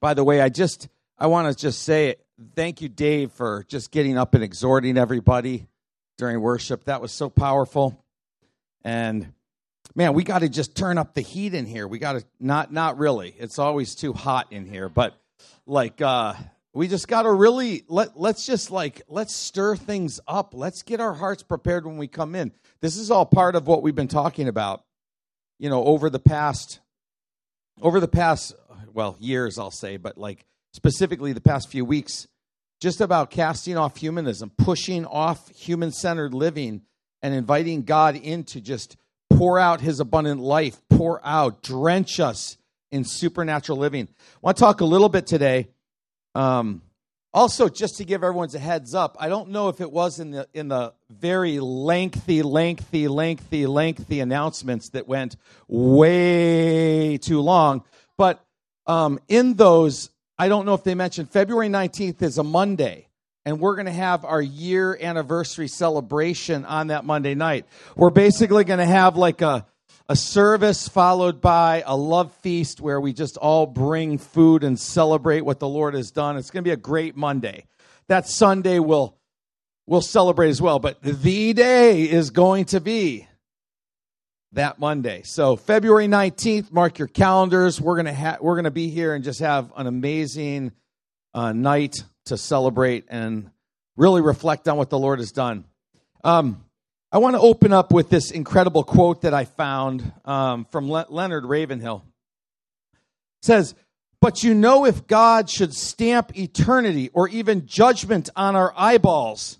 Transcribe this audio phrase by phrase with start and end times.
[0.00, 2.24] By the way, I just I want to just say it.
[2.54, 5.66] thank you, Dave, for just getting up and exhorting everybody
[6.16, 6.84] during worship.
[6.84, 8.02] That was so powerful.
[8.82, 9.34] And
[9.94, 11.86] man, we got to just turn up the heat in here.
[11.86, 13.34] We got to not not really.
[13.38, 15.18] It's always too hot in here, but
[15.66, 16.34] like uh
[16.72, 20.54] we just got to really let let's just like let's stir things up.
[20.54, 22.52] Let's get our hearts prepared when we come in.
[22.80, 24.84] This is all part of what we've been talking about,
[25.58, 26.80] you know, over the past
[27.82, 28.54] over the past
[28.94, 32.26] well, years I'll say, but like specifically the past few weeks
[32.80, 36.82] just about casting off humanism, pushing off human-centered living
[37.22, 38.96] and inviting God in to just
[39.28, 42.56] pour out his abundant life, pour out, drench us
[42.90, 44.08] in supernatural living.
[44.08, 45.68] I want to talk a little bit today
[46.34, 46.82] um,
[47.32, 50.32] also, just to give everyone's a heads up, I don't know if it was in
[50.32, 55.36] the in the very lengthy, lengthy, lengthy, lengthy announcements that went
[55.68, 57.84] way too long,
[58.18, 58.44] but
[58.86, 63.08] um, in those, I don't know if they mentioned February nineteenth is a Monday,
[63.44, 67.66] and we're going to have our year anniversary celebration on that Monday night.
[67.96, 69.66] We're basically going to have like a
[70.08, 75.42] a service followed by a love feast where we just all bring food and celebrate
[75.42, 76.36] what the Lord has done.
[76.36, 77.66] It's going to be a great Monday.
[78.08, 79.16] That Sunday we'll
[79.86, 83.28] we'll celebrate as well, but the day is going to be
[84.52, 85.22] that Monday.
[85.22, 87.80] So February 19th, mark your calendars.
[87.80, 90.72] We're to ha- we're to be here and just have an amazing
[91.34, 93.50] uh, night to celebrate and
[93.96, 95.64] really reflect on what the Lord has done.
[96.24, 96.64] Um,
[97.12, 101.06] I want to open up with this incredible quote that I found um, from Le-
[101.08, 102.04] Leonard Ravenhill.
[102.92, 103.74] It says,
[104.20, 109.58] But you know, if God should stamp eternity or even judgment on our eyeballs,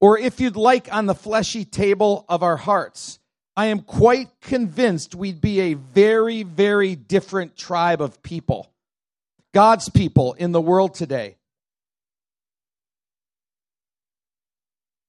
[0.00, 3.19] or if you'd like on the fleshy table of our hearts,
[3.56, 8.70] I am quite convinced we'd be a very, very different tribe of people.
[9.52, 11.36] God's people in the world today.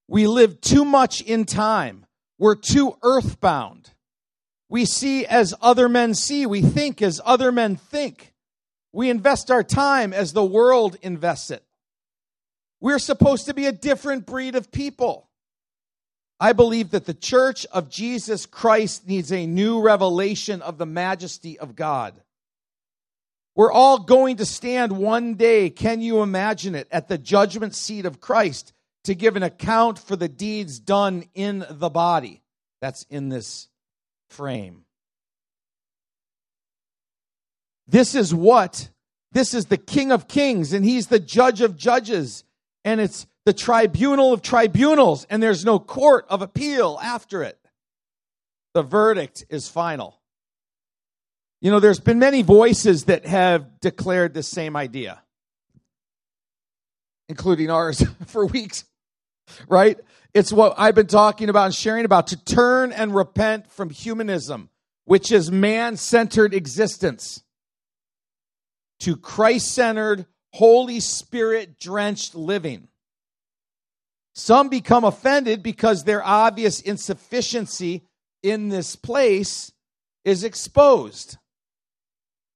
[0.08, 2.06] We live too much in time.
[2.38, 3.92] We're too earthbound.
[4.68, 6.46] We see as other men see.
[6.46, 8.34] We think as other men think.
[8.92, 11.64] We invest our time as the world invests it.
[12.82, 15.30] We're supposed to be a different breed of people.
[16.42, 21.60] I believe that the church of Jesus Christ needs a new revelation of the majesty
[21.60, 22.20] of God.
[23.56, 28.08] We're all going to stand one day, can you imagine it, at the judgment seat
[28.08, 32.42] of Christ to give an account for the deeds done in the body.
[32.82, 33.68] That's in this
[34.32, 34.86] frame.
[37.88, 38.90] This is what,
[39.32, 42.46] this is the King of Kings, and he's the judge of judges,
[42.84, 47.58] and it's the tribunal of tribunals, and there's no court of appeal after it.
[48.74, 50.20] The verdict is final.
[51.62, 55.22] You know, there's been many voices that have declared the same idea,
[57.30, 58.86] including ours for weeks
[59.68, 60.00] right?
[60.34, 64.70] It's what I've been talking about and sharing about to turn and repent from humanism,
[65.06, 67.44] which is man centered existence,
[69.02, 72.88] to Christ centered, Holy Spirit drenched living.
[74.34, 78.04] Some become offended because their obvious insufficiency
[78.44, 79.72] in this place
[80.24, 81.38] is exposed.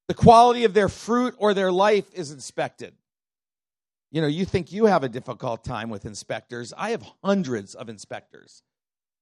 [0.07, 2.93] The quality of their fruit or their life is inspected.
[4.11, 6.73] You know, you think you have a difficult time with inspectors.
[6.77, 8.63] I have hundreds of inspectors.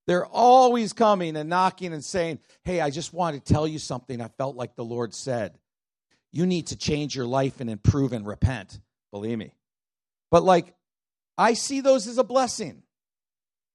[0.05, 4.21] They're always coming and knocking and saying, Hey, I just want to tell you something
[4.21, 5.57] I felt like the Lord said.
[6.31, 8.79] You need to change your life and improve and repent.
[9.11, 9.53] Believe me.
[10.29, 10.75] But like,
[11.37, 12.83] I see those as a blessing.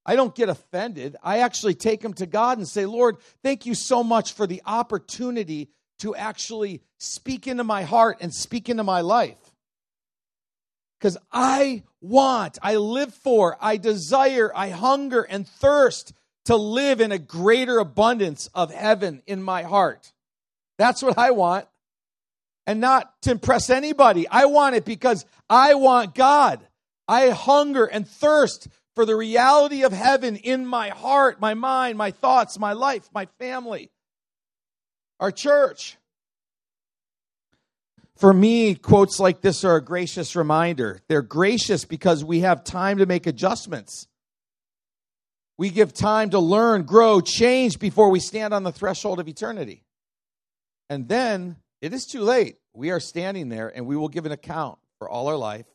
[0.06, 1.16] I don't get offended.
[1.22, 4.62] I actually take them to God and say, Lord, thank you so much for the
[4.64, 9.36] opportunity to actually speak into my heart and speak into my life
[10.98, 16.12] because I want, I live for, I desire, I hunger and thirst
[16.46, 20.12] to live in a greater abundance of heaven in my heart.
[20.76, 21.66] That's what I want.
[22.66, 24.28] And not to impress anybody.
[24.28, 26.66] I want it because I want God.
[27.08, 32.10] I hunger and thirst for the reality of heaven in my heart, my mind, my
[32.10, 33.90] thoughts, my life, my family,
[35.18, 35.96] our church.
[38.16, 41.00] For me, quotes like this are a gracious reminder.
[41.08, 44.08] They're gracious because we have time to make adjustments.
[45.56, 49.84] We give time to learn, grow, change before we stand on the threshold of eternity.
[50.90, 52.56] And then it is too late.
[52.74, 55.66] We are standing there and we will give an account for all our life,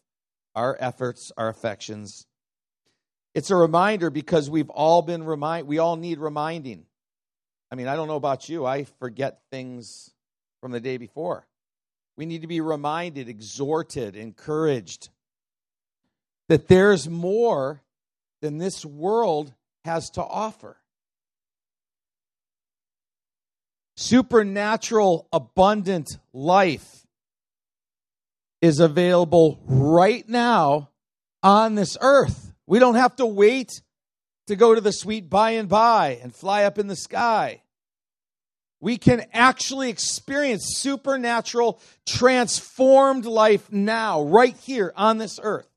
[0.56, 2.26] our efforts, our affections.
[3.34, 6.86] It's a reminder because we've all been remind we all need reminding.
[7.72, 10.12] I mean, I don't know about you, I forget things
[10.62, 11.48] from the day before.
[12.16, 15.10] We need to be reminded, exhorted, encouraged
[16.50, 17.82] that there's more
[18.42, 19.54] than this world
[19.86, 20.78] has to offer.
[23.96, 27.03] Supernatural, abundant life
[28.64, 30.90] is available right now
[31.44, 32.54] on this earth.
[32.66, 33.82] We don't have to wait
[34.48, 37.62] to go to the sweet by and by and fly up in the sky.
[38.80, 45.68] We can actually experience supernatural, transformed life now, right here on this earth.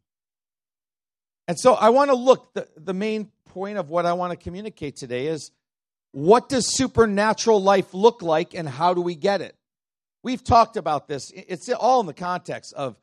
[1.48, 4.36] And so I want to look, the, the main point of what I want to
[4.36, 5.50] communicate today is
[6.12, 9.56] what does supernatural life look like and how do we get it?
[10.26, 11.30] We've talked about this.
[11.30, 12.96] It's all in the context of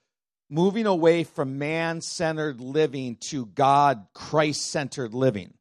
[0.50, 5.54] moving away from man centered living to God, Christ centered living.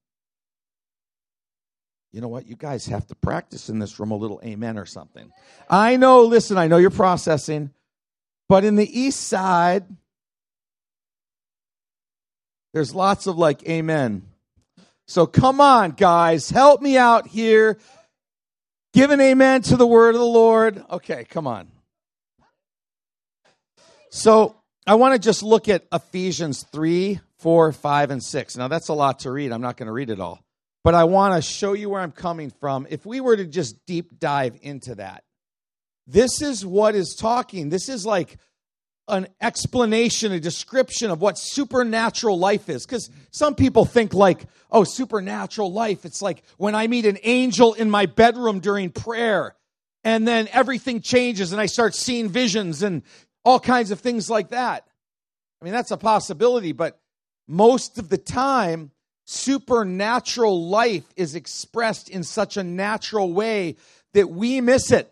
[2.10, 2.48] You know what?
[2.48, 5.30] You guys have to practice in this room a little amen or something.
[5.70, 7.70] I know, listen, I know you're processing,
[8.48, 9.84] but in the east side,
[12.74, 14.22] there's lots of like amen.
[15.06, 17.78] So come on, guys, help me out here.
[18.92, 20.84] Give an amen to the word of the Lord.
[20.90, 21.68] Okay, come on.
[24.10, 24.54] So
[24.86, 28.56] I want to just look at Ephesians 3, 4, 5, and 6.
[28.56, 29.50] Now, that's a lot to read.
[29.50, 30.44] I'm not going to read it all.
[30.84, 32.86] But I want to show you where I'm coming from.
[32.90, 35.24] If we were to just deep dive into that,
[36.06, 37.70] this is what is talking.
[37.70, 38.36] This is like
[39.08, 42.86] an explanation, a description of what supernatural life is.
[42.86, 47.74] Because some people think, like, oh, supernatural life, it's like when I meet an angel
[47.74, 49.54] in my bedroom during prayer,
[50.04, 53.02] and then everything changes, and I start seeing visions and
[53.44, 54.86] all kinds of things like that.
[55.60, 56.98] I mean, that's a possibility, but
[57.46, 58.90] most of the time,
[59.26, 63.76] supernatural life is expressed in such a natural way
[64.14, 65.11] that we miss it.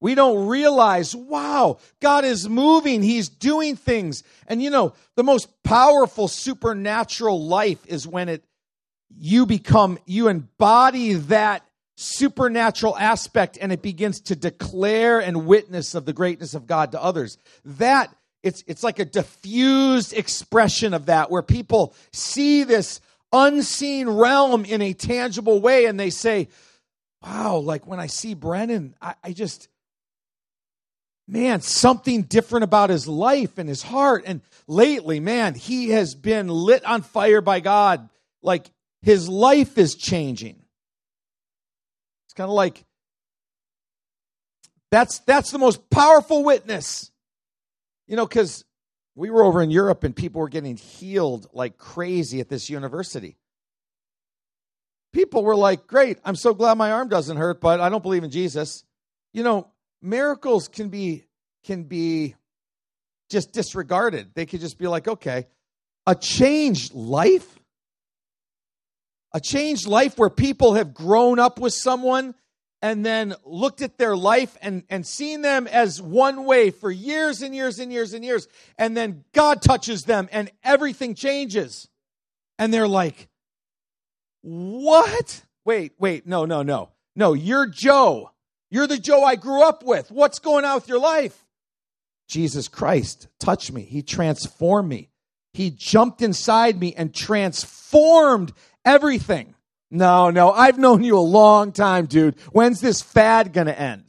[0.00, 3.02] We don't realize, wow, God is moving.
[3.02, 4.22] He's doing things.
[4.46, 8.44] And you know, the most powerful supernatural life is when it
[9.16, 11.64] you become you embody that
[11.96, 17.02] supernatural aspect and it begins to declare and witness of the greatness of God to
[17.02, 17.38] others.
[17.64, 23.00] That it's it's like a diffused expression of that where people see this
[23.32, 26.48] unseen realm in a tangible way and they say,
[27.20, 29.68] Wow, like when I see Brennan, I, I just
[31.28, 34.24] man, something different about his life and his heart.
[34.26, 38.08] And lately, man, he has been lit on fire by God.
[38.42, 38.70] Like
[39.02, 40.56] his life is changing.
[42.26, 42.84] It's kind of like
[44.90, 47.10] that's that's the most powerful witness.
[48.06, 48.64] You know, because
[49.14, 53.36] we were over in Europe and people were getting healed like crazy at this university.
[55.12, 58.24] People were like, Great, I'm so glad my arm doesn't hurt, but I don't believe
[58.24, 58.84] in Jesus.
[59.34, 59.68] You know,
[60.02, 61.24] miracles can be
[61.64, 62.34] can be
[63.30, 64.30] just disregarded.
[64.34, 65.46] They could just be like, okay,
[66.06, 67.58] a changed life,
[69.34, 72.34] a changed life where people have grown up with someone
[72.80, 77.42] and then looked at their life and, and seen them as one way for years
[77.42, 78.46] and years and years and years.
[78.78, 81.88] And then God touches them and everything changes.
[82.58, 83.28] And they're like,
[84.42, 85.42] what?
[85.64, 86.90] Wait, wait, no, no, no.
[87.16, 88.30] No, you're Joe.
[88.70, 90.10] You're the Joe I grew up with.
[90.10, 91.44] What's going on with your life?
[92.28, 93.82] Jesus Christ touched me.
[93.82, 95.08] He transformed me.
[95.54, 98.52] He jumped inside me and transformed
[98.84, 99.54] everything.
[99.90, 102.38] No, no, I've known you a long time, dude.
[102.52, 104.04] When's this fad going to end?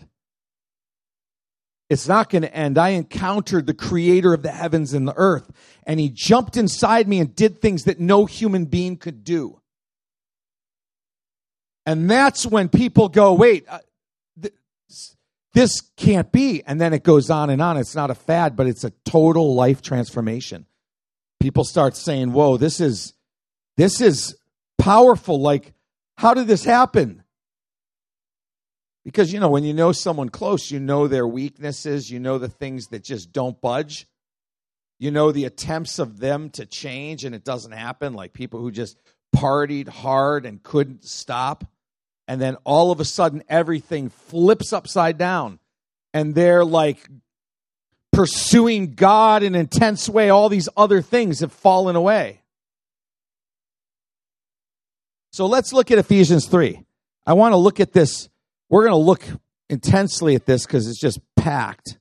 [1.90, 2.78] It's not going to end.
[2.78, 5.50] I encountered the creator of the heavens and the earth,
[5.88, 9.60] and he jumped inside me and did things that no human being could do.
[11.86, 13.80] And that's when people go, wait, uh,
[15.60, 16.64] this can't be.
[16.66, 17.76] And then it goes on and on.
[17.76, 20.66] It's not a fad, but it's a total life transformation.
[21.42, 23.14] People start saying, whoa, this is,
[23.76, 24.38] this is
[24.78, 25.42] powerful.
[25.42, 25.74] Like,
[26.18, 27.24] how did this happen?
[29.04, 32.48] Because, you know, when you know someone close, you know their weaknesses, you know the
[32.48, 34.08] things that just don't budge.
[34.98, 38.72] You know the attempts of them to change and it doesn't happen, like people who
[38.72, 38.98] just
[39.36, 41.66] partied hard and couldn't stop
[42.30, 45.58] and then all of a sudden everything flips upside down.
[46.14, 47.10] And they're like
[48.14, 50.30] pursuing God in an intense way.
[50.30, 52.42] All these other things have fallen away.
[55.32, 56.86] So let's look at Ephesians 3
[57.26, 58.30] I want to look at this.
[58.70, 59.24] We're going to look
[59.68, 61.98] intensely at this because it's just packed.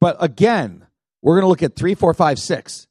[0.00, 0.86] But again
[1.20, 2.86] we're going to look at 3 4 5 6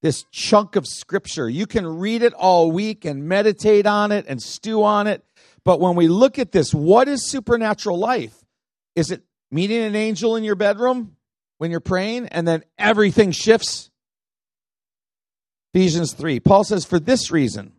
[0.00, 1.48] this chunk of scripture.
[1.48, 5.24] You can read it all week and meditate on it and stew on it
[5.64, 8.34] but when we look at this, what is supernatural life?
[8.96, 11.16] Is it meeting an angel in your bedroom?
[11.58, 13.90] when you're praying and then everything shifts?
[15.74, 16.40] Ephesians 3.
[16.40, 17.74] Paul says, For this reason,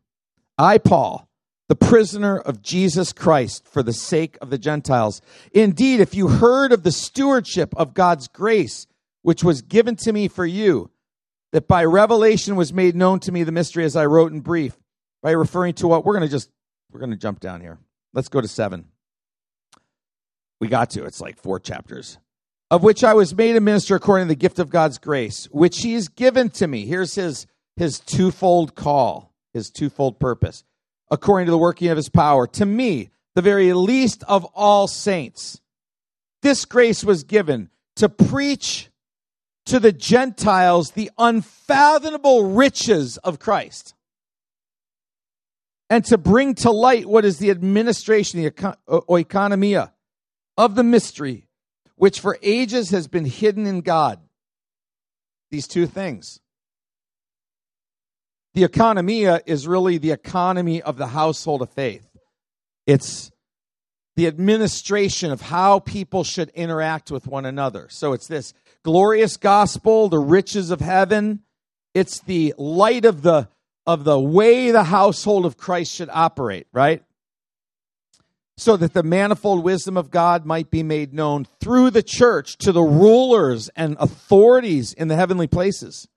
[0.57, 1.27] I, Paul,
[1.67, 5.21] the prisoner of Jesus Christ for the sake of the Gentiles.
[5.51, 8.85] Indeed, if you heard of the stewardship of God's grace,
[9.21, 10.91] which was given to me for you,
[11.51, 14.77] that by revelation was made known to me the mystery as I wrote in brief,
[15.21, 16.49] by referring to what we're going to just,
[16.91, 17.77] we're going to jump down here.
[18.13, 18.85] Let's go to seven.
[20.59, 22.17] We got to, it's like four chapters.
[22.71, 25.79] Of which I was made a minister according to the gift of God's grace, which
[25.79, 26.85] he has given to me.
[26.85, 30.63] Here's his, his twofold call, his twofold purpose
[31.11, 32.47] according to the working of his power.
[32.47, 35.61] To me, the very least of all saints,
[36.41, 38.89] this grace was given to preach
[39.65, 43.93] to the Gentiles the unfathomable riches of Christ
[45.89, 48.51] and to bring to light what is the administration, the
[48.87, 49.91] oikonomia
[50.57, 51.47] of the mystery,
[51.95, 54.19] which for ages has been hidden in God.
[55.51, 56.39] These two things
[58.53, 62.07] the economia is really the economy of the household of faith.
[62.87, 63.31] It's
[64.15, 67.87] the administration of how people should interact with one another.
[67.89, 68.53] So it's this
[68.83, 71.41] glorious gospel, the riches of heaven.
[71.93, 73.47] It's the light of the
[73.89, 77.03] of the way the household of Christ should operate, right?
[78.55, 82.71] So that the manifold wisdom of God might be made known through the church to
[82.71, 86.07] the rulers and authorities in the heavenly places.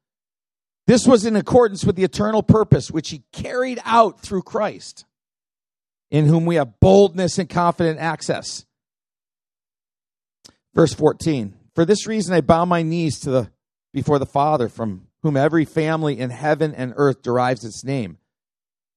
[0.86, 5.06] This was in accordance with the eternal purpose which he carried out through Christ,
[6.10, 8.66] in whom we have boldness and confident access.
[10.74, 13.50] Verse 14 For this reason I bow my knees to the,
[13.94, 18.18] before the Father, from whom every family in heaven and earth derives its name.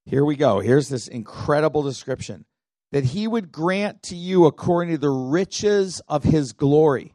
[0.06, 0.60] Here we go.
[0.60, 2.46] Here's this incredible description
[2.92, 7.14] that he would grant to you according to the riches of his glory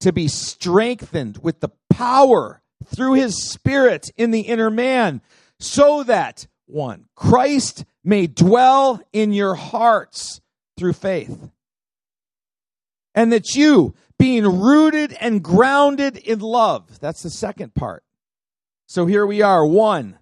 [0.00, 5.22] to be strengthened with the power through his spirit in the inner man,
[5.58, 10.40] so that, one, Christ may dwell in your hearts
[10.76, 11.50] through faith.
[13.14, 18.04] And that you, being rooted and grounded in love, that's the second part.
[18.86, 20.18] So here we are, one,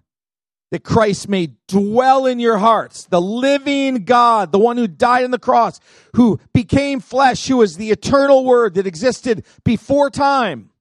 [0.71, 5.31] that Christ may dwell in your hearts, the living God, the one who died on
[5.31, 5.79] the cross,
[6.15, 10.71] who became flesh, who is the eternal word that existed before time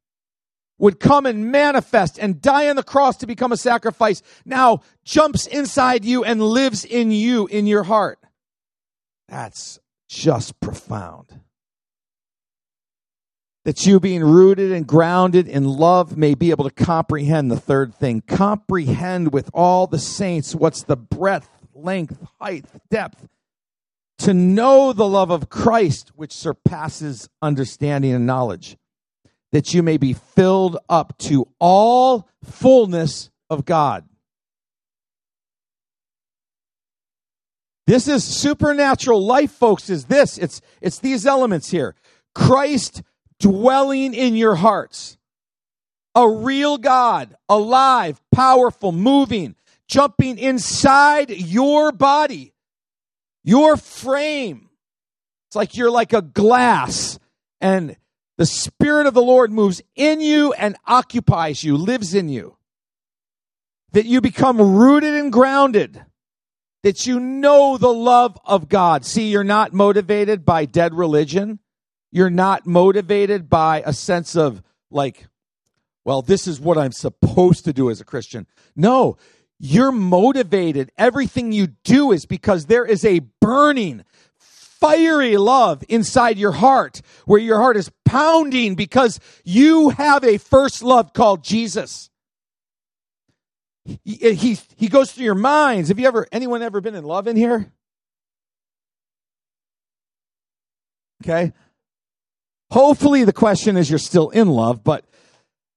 [0.78, 5.46] would come and manifest and die on the cross to become a sacrifice now jumps
[5.46, 8.18] inside you and lives in you in your heart.
[9.28, 11.40] That's just profound.
[13.64, 17.94] That you, being rooted and grounded in love, may be able to comprehend the third
[17.94, 18.20] thing.
[18.20, 23.26] Comprehend with all the saints what's the breadth, length, height, depth.
[24.18, 28.76] To know the love of Christ, which surpasses understanding and knowledge
[29.54, 34.04] that you may be filled up to all fullness of God.
[37.86, 40.38] This is supernatural life, folks, is this.
[40.38, 41.94] It's, it's these elements here.
[42.34, 43.02] Christ
[43.40, 45.18] dwelling in your hearts.
[46.14, 49.56] A real God, alive, powerful, moving,
[49.88, 52.54] jumping inside your body,
[53.42, 54.68] your frame.
[55.48, 57.18] It's like you're like a glass
[57.60, 57.96] and
[58.36, 62.56] the Spirit of the Lord moves in you and occupies you, lives in you.
[63.92, 66.04] That you become rooted and grounded.
[66.82, 69.04] That you know the love of God.
[69.04, 71.60] See, you're not motivated by dead religion.
[72.14, 75.26] You're not motivated by a sense of like,
[76.04, 78.46] well, this is what I'm supposed to do as a Christian.
[78.76, 79.16] No,
[79.58, 80.92] you're motivated.
[80.96, 84.04] Everything you do is because there is a burning,
[84.38, 90.84] fiery love inside your heart where your heart is pounding because you have a first
[90.84, 92.10] love called Jesus.
[93.84, 95.88] He, he, he goes through your minds.
[95.88, 97.72] Have you ever, anyone ever been in love in here?
[101.24, 101.52] Okay.
[102.74, 105.04] Hopefully the question is you're still in love, but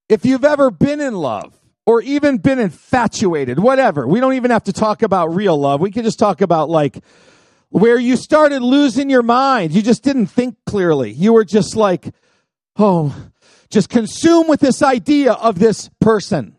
[0.08, 4.64] if you've ever been in love or even been infatuated, whatever, we don't even have
[4.64, 5.80] to talk about real love.
[5.80, 6.98] We can just talk about like
[7.68, 9.74] where you started losing your mind.
[9.74, 11.12] You just didn't think clearly.
[11.12, 12.12] You were just like,
[12.74, 13.14] oh,
[13.70, 16.56] just consumed with this idea of this person.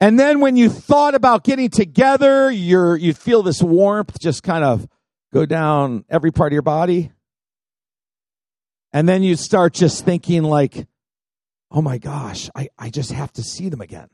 [0.00, 4.62] And then when you thought about getting together, you're, you feel this warmth just kind
[4.62, 4.86] of
[5.32, 7.10] go down every part of your body.
[8.92, 10.86] And then you start just thinking like,
[11.70, 14.08] oh my gosh, I, I just have to see them again.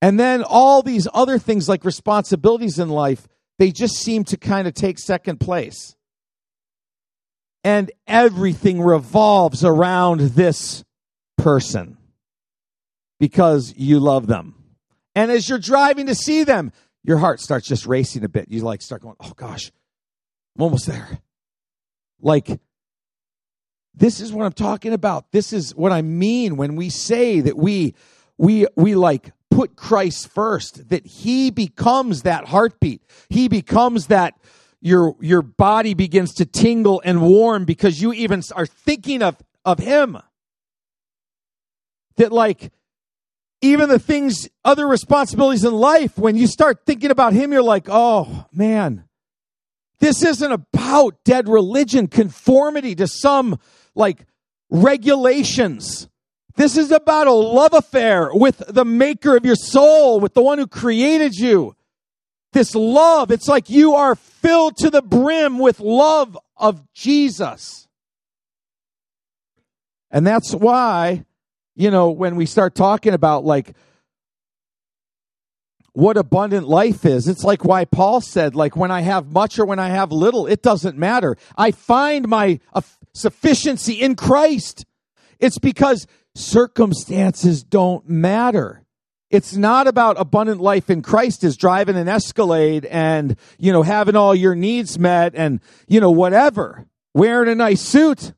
[0.00, 3.26] And then all these other things like responsibilities in life,
[3.58, 5.94] they just seem to kind of take second place.
[7.66, 10.84] and everything revolves around this
[11.36, 11.98] person
[13.18, 14.54] because you love them.
[15.16, 16.70] And as you're driving to see them,
[17.02, 18.48] your heart starts just racing a bit.
[18.50, 19.72] You like start going, oh gosh,
[20.56, 21.18] I'm almost there.
[22.20, 22.60] Like,
[23.94, 25.32] this is what I'm talking about.
[25.32, 27.94] This is what I mean when we say that we,
[28.36, 33.02] we, we like put Christ first, that he becomes that heartbeat.
[33.30, 34.34] He becomes that
[34.80, 39.78] your, your body begins to tingle and warm because you even are thinking of, of
[39.78, 40.18] him.
[42.16, 42.70] That like,
[43.62, 47.86] even the things, other responsibilities in life, when you start thinking about him, you're like,
[47.88, 49.05] oh man,
[49.98, 53.58] this isn't about dead religion, conformity to some
[53.94, 54.26] like
[54.70, 56.08] regulations.
[56.56, 60.58] This is about a love affair with the maker of your soul, with the one
[60.58, 61.76] who created you.
[62.52, 67.86] This love, it's like you are filled to the brim with love of Jesus.
[70.10, 71.24] And that's why,
[71.74, 73.74] you know, when we start talking about like
[75.96, 79.64] what abundant life is, it's like why Paul said, like, when I have much or
[79.64, 81.38] when I have little, it doesn't matter.
[81.56, 82.60] I find my
[83.14, 84.84] sufficiency in Christ.
[85.40, 88.84] It's because circumstances don't matter.
[89.30, 94.16] It's not about abundant life in Christ is driving an Escalade and, you know, having
[94.16, 96.86] all your needs met and, you know, whatever.
[97.14, 98.34] Wearing a nice suit.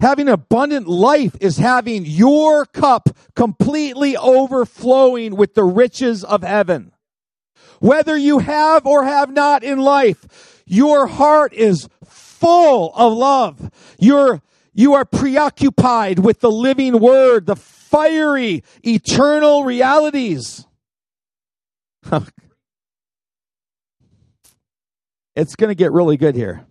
[0.00, 6.92] Having abundant life is having your cup completely overflowing with the riches of heaven.
[7.80, 13.70] Whether you have or have not in life, your heart is full of love.
[13.98, 14.42] You're,
[14.74, 20.66] you are preoccupied with the living word, the fiery, eternal realities.
[25.34, 26.66] it's going to get really good here.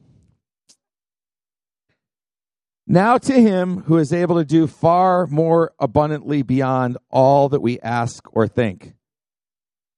[2.87, 7.79] Now to him who is able to do far more abundantly beyond all that we
[7.79, 8.93] ask or think.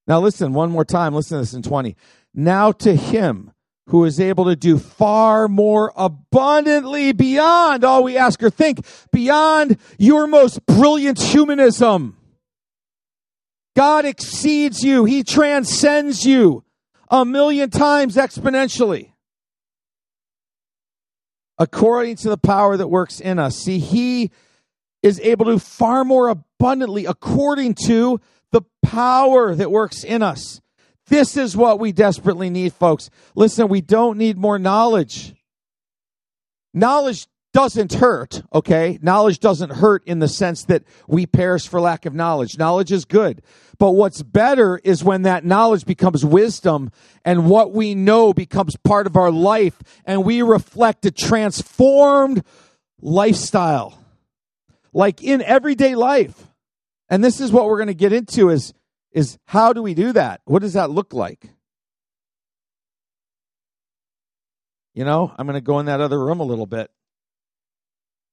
[0.07, 1.13] Now listen one more time.
[1.13, 1.97] Listen to this in 20.
[2.33, 3.51] Now to him
[3.87, 9.77] who is able to do far more abundantly beyond all we ask or think, beyond
[9.97, 12.17] your most brilliant humanism.
[13.75, 15.05] God exceeds you.
[15.05, 16.63] He transcends you
[17.09, 19.11] a million times exponentially.
[21.59, 23.57] According to the power that works in us.
[23.57, 24.31] See, He
[25.01, 28.19] is able to far more abundantly according to
[28.51, 30.61] the power that works in us.
[31.07, 33.09] This is what we desperately need, folks.
[33.35, 35.33] Listen, we don't need more knowledge.
[36.73, 38.99] Knowledge doesn't hurt, okay?
[39.01, 42.55] Knowledge doesn't hurt in the sense that we perish for lack of knowledge.
[42.55, 43.41] Knowledge is good.
[43.79, 46.91] But what's better is when that knowledge becomes wisdom
[47.25, 52.43] and what we know becomes part of our life and we reflect a transformed
[53.01, 53.97] lifestyle.
[54.93, 56.51] Like in everyday life.
[57.09, 58.71] And this is what we're going to get into is
[59.11, 60.41] is how do we do that?
[60.45, 61.49] What does that look like?
[64.93, 66.91] You know, I'm going to go in that other room a little bit.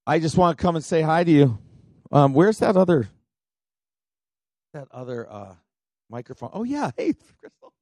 [0.06, 1.58] I just want to come and say hi to you.
[2.12, 3.08] Um, where's that other
[4.74, 5.54] that other uh,
[6.10, 6.50] microphone?
[6.52, 7.72] Oh yeah, hey, Crystal.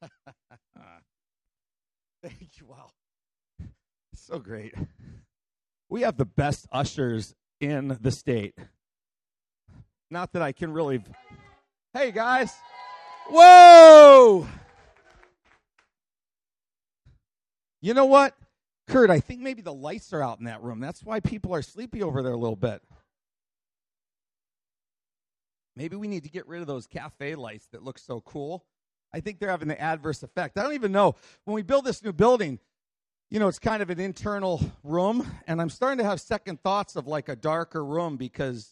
[2.22, 2.66] Thank you.
[2.66, 2.90] Wow.
[4.14, 4.74] So great.
[5.88, 8.54] We have the best ushers in the state.
[10.10, 11.02] Not that I can really.
[11.94, 12.52] Hey, guys.
[13.30, 14.48] Whoa!
[17.80, 18.36] You know what?
[18.88, 20.80] Kurt, I think maybe the lights are out in that room.
[20.80, 22.82] That's why people are sleepy over there a little bit.
[25.76, 28.64] Maybe we need to get rid of those cafe lights that look so cool.
[29.12, 30.58] I think they're having the adverse effect.
[30.58, 31.14] I don't even know.
[31.44, 32.58] When we build this new building,
[33.30, 36.96] you know, it's kind of an internal room, and I'm starting to have second thoughts
[36.96, 38.70] of like a darker room because,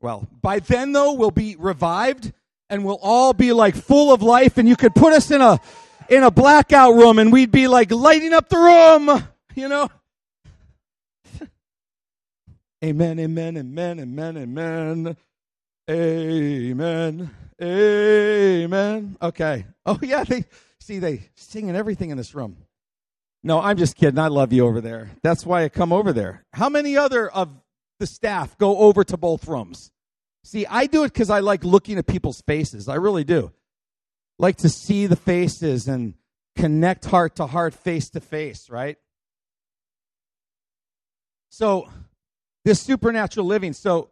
[0.00, 2.32] well, by then though, we'll be revived
[2.68, 5.60] and we'll all be like full of life, and you could put us in a
[6.08, 9.88] in a blackout room and we'd be like lighting up the room, you know.
[12.84, 15.16] amen, amen, amen, amen, amen.
[15.90, 17.30] Amen.
[17.60, 19.16] Amen.
[19.20, 19.66] Okay.
[19.84, 20.44] Oh yeah, they
[20.78, 22.56] see they singing everything in this room.
[23.42, 24.18] No, I'm just kidding.
[24.18, 25.10] I love you over there.
[25.22, 26.44] That's why I come over there.
[26.52, 27.48] How many other of
[28.00, 29.92] the staff go over to both rooms?
[30.42, 32.88] See, I do it because I like looking at people's faces.
[32.88, 33.52] I really do.
[34.38, 36.14] Like to see the faces and
[36.56, 38.96] connect heart to heart, face to face, right?
[41.50, 41.88] So,
[42.64, 43.72] this supernatural living.
[43.72, 44.10] So,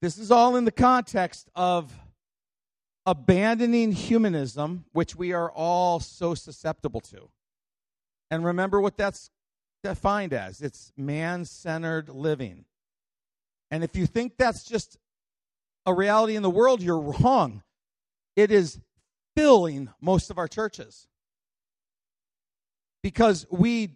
[0.00, 1.92] This is all in the context of
[3.06, 7.30] abandoning humanism, which we are all so susceptible to.
[8.30, 9.30] And remember what that's
[9.82, 12.64] defined as it's man centered living.
[13.70, 14.96] And if you think that's just
[15.84, 17.62] a reality in the world, you're wrong.
[18.34, 18.80] It is
[19.34, 21.06] filling most of our churches
[23.02, 23.90] because we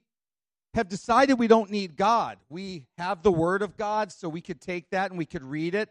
[0.75, 2.39] have decided we don't need God.
[2.49, 5.75] We have the Word of God, so we could take that and we could read
[5.75, 5.89] it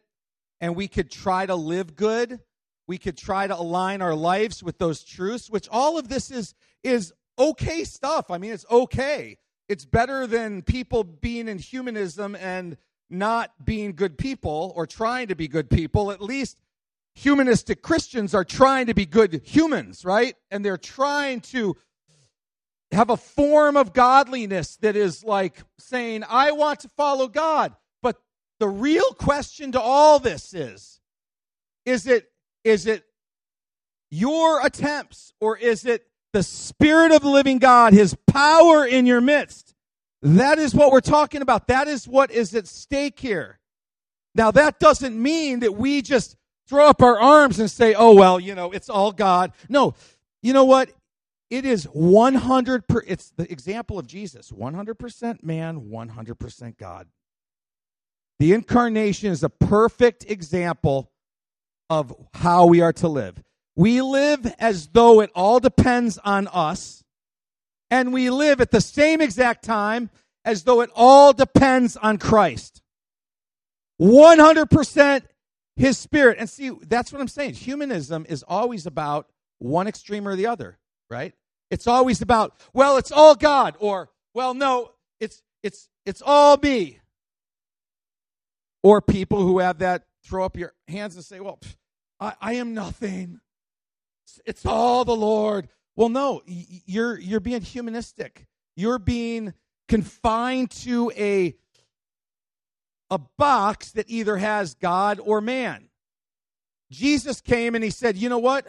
[0.62, 2.40] and we could try to live good.
[2.88, 6.56] We could try to align our lives with those truths, which all of this is,
[6.84, 8.32] is okay stuff.
[8.32, 9.38] I mean, it's okay.
[9.70, 12.76] It's better than people being in humanism and
[13.10, 16.12] not being good people or trying to be good people.
[16.12, 16.60] At least
[17.14, 20.36] humanistic Christians are trying to be good humans, right?
[20.50, 21.78] And they're trying to
[22.92, 27.76] have a form of godliness that is like saying, I want to follow God.
[28.02, 28.20] But
[28.60, 31.00] the real question to all this is
[31.86, 32.32] is it
[32.64, 33.04] is it
[34.12, 39.22] your attempts or is it the spirit of the living God, his power in your
[39.22, 39.74] midst?
[40.22, 41.68] That is what we're talking about.
[41.68, 43.60] That is what is at stake here.
[44.36, 46.36] Now that doesn't mean that we just
[46.68, 49.96] throw up our arms and say, "Oh well, you know, it's all God." No.
[50.42, 50.92] You know what?
[51.50, 57.08] It is 100 per, it's the example of Jesus, 100% man, 100% God.
[58.38, 61.12] The incarnation is a perfect example
[61.90, 63.44] of how we are to live.
[63.76, 67.04] We live as though it all depends on us,
[67.90, 70.10] and we live at the same exact time
[70.46, 72.82] as though it all depends on Christ.
[74.02, 75.22] 100%
[75.76, 76.38] his spirit.
[76.40, 77.56] And see, that's what I'm saying.
[77.56, 79.28] Humanism is always about
[79.60, 80.78] one extreme or the other,
[81.10, 81.34] right?
[81.72, 87.00] It's always about, well, it's all God, or, well, no, it's, it's, it's all me.
[88.82, 91.60] Or people who have that throw up your hands and say, well,
[92.20, 93.40] I, I am nothing.
[94.46, 95.70] It's all the Lord.
[95.96, 98.46] Well, no, you're, you're being humanistic.
[98.76, 99.54] You're being
[99.88, 101.56] confined to a,
[103.10, 105.90] a box that either has God or man.
[106.92, 108.66] Jesus came and he said, you know what?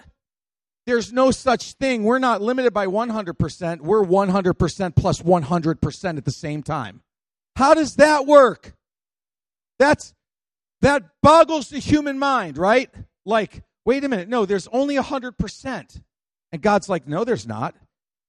[0.86, 2.04] There's no such thing.
[2.04, 3.80] We're not limited by 100%.
[3.80, 7.02] We're 100% plus 100% at the same time.
[7.56, 8.74] How does that work?
[9.78, 10.14] That's
[10.80, 12.90] that boggles the human mind, right?
[13.24, 14.28] Like, wait a minute.
[14.28, 16.02] No, there's only 100%.
[16.52, 17.76] And God's like, "No, there's not.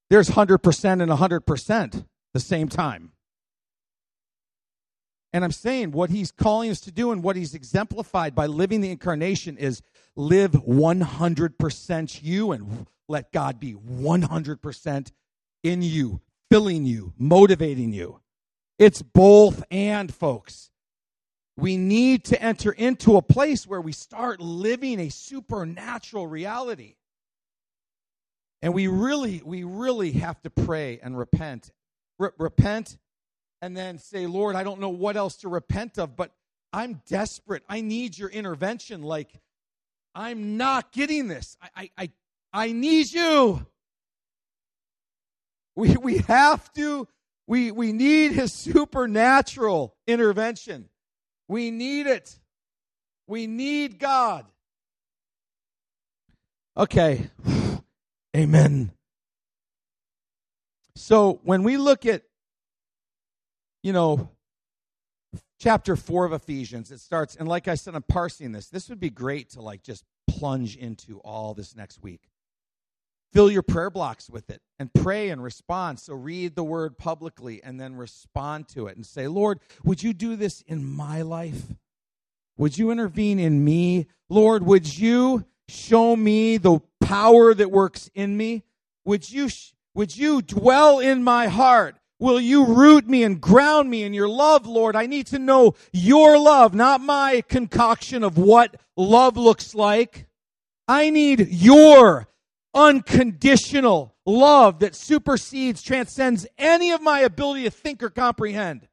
[0.09, 3.13] There's 100% and 100% the same time."
[5.33, 8.81] And I'm saying what he's calling us to do and what he's exemplified by living
[8.81, 9.81] the incarnation is
[10.15, 15.11] live 100% you and let God be 100%
[15.63, 18.19] in you, filling you, motivating you.
[18.77, 20.70] It's both and, folks.
[21.57, 26.95] We need to enter into a place where we start living a supernatural reality.
[28.61, 31.71] And we really, we really have to pray and repent.
[32.17, 32.97] repent
[33.61, 36.31] and then say, Lord, I don't know what else to repent of, but
[36.73, 37.63] I'm desperate.
[37.67, 39.01] I need your intervention.
[39.01, 39.29] Like,
[40.15, 41.57] I'm not getting this.
[41.61, 42.11] I, I, I,
[42.53, 43.65] I need you.
[45.75, 47.07] We, we have to,
[47.47, 50.89] we, we need his supernatural intervention.
[51.51, 52.33] We need it.
[53.27, 54.45] We need God.
[56.77, 57.29] Okay.
[58.37, 58.93] Amen.
[60.95, 62.23] So when we look at
[63.83, 64.29] you know,
[65.59, 68.67] chapter 4 of Ephesians, it starts, and like I said, I'm parsing this.
[68.67, 72.30] This would be great to like just plunge into all this next week.
[73.33, 75.99] Fill your prayer blocks with it and pray and respond.
[75.99, 80.13] So read the word publicly and then respond to it and say, Lord, would you
[80.13, 81.63] do this in my life?
[82.57, 84.07] Would you intervene in me?
[84.29, 88.63] Lord, would you show me the power that works in me?
[89.05, 89.49] Would you,
[89.95, 91.95] would you dwell in my heart?
[92.19, 94.95] Will you root me and ground me in your love, Lord?
[94.95, 100.27] I need to know your love, not my concoction of what love looks like.
[100.87, 102.27] I need your
[102.73, 108.87] unconditional love that supersedes, transcends any of my ability to think or comprehend.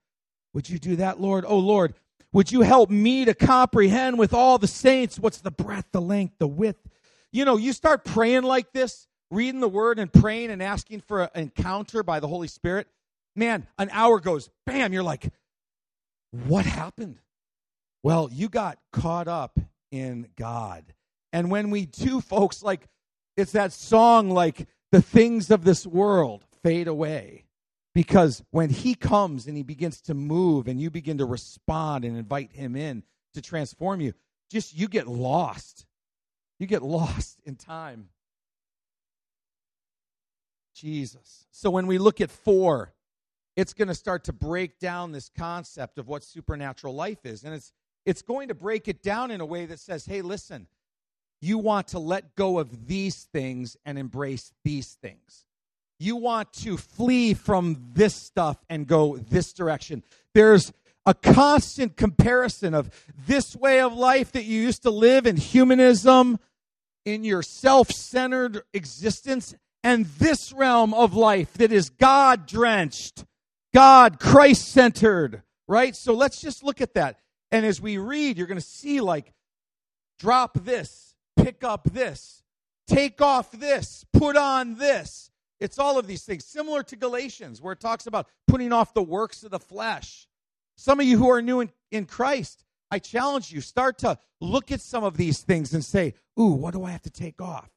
[0.55, 1.45] Would you do that, Lord?
[1.47, 1.95] Oh, Lord,
[2.33, 6.35] would you help me to comprehend with all the saints what's the breadth, the length,
[6.39, 6.81] the width?
[7.33, 11.23] You know, you start praying like this, reading the word and praying and asking for
[11.23, 12.89] an encounter by the Holy Spirit
[13.39, 15.31] man, an hour goes, bam, you're like,
[16.31, 17.19] what happened?
[18.03, 19.59] Well, you got caught up
[19.91, 20.85] in God.
[21.33, 22.87] And when we do, folks, like,
[23.39, 27.45] it's that song, like, the things of this world fade away.
[27.95, 32.17] Because when he comes and he begins to move and you begin to respond and
[32.17, 33.03] invite him in
[33.35, 34.13] to transform you,
[34.51, 35.87] just you get lost.
[36.59, 38.09] You get lost in time.
[40.75, 41.47] Jesus.
[41.51, 42.93] So when we look at four,
[43.57, 47.43] it's going to start to break down this concept of what supernatural life is.
[47.43, 47.73] And it's,
[48.07, 50.69] it's going to break it down in a way that says, hey, listen,
[51.41, 55.47] you want to let go of these things and embrace these things.
[56.01, 60.05] You want to flee from this stuff and go this direction.
[60.35, 60.73] There's
[61.05, 62.91] a constant comparison of
[63.27, 66.39] this way of life that you used to live in humanism,
[67.05, 73.25] in your self centered existence, and this realm of life that is God drenched,
[73.73, 75.97] God Christ centered, right?
[75.97, 77.19] So let's just look at that.
[77.51, 79.33] And as we read, you're going to see like,
[80.19, 81.08] drop this,
[81.43, 82.43] pick up this,
[82.87, 85.31] take off this, put on this.
[85.61, 89.03] It's all of these things, similar to Galatians, where it talks about putting off the
[89.03, 90.29] works of the flesh.
[90.77, 94.71] Some of you who are new in, in Christ, I challenge you, start to look
[94.71, 97.71] at some of these things and say, Ooh, what do I have to take off?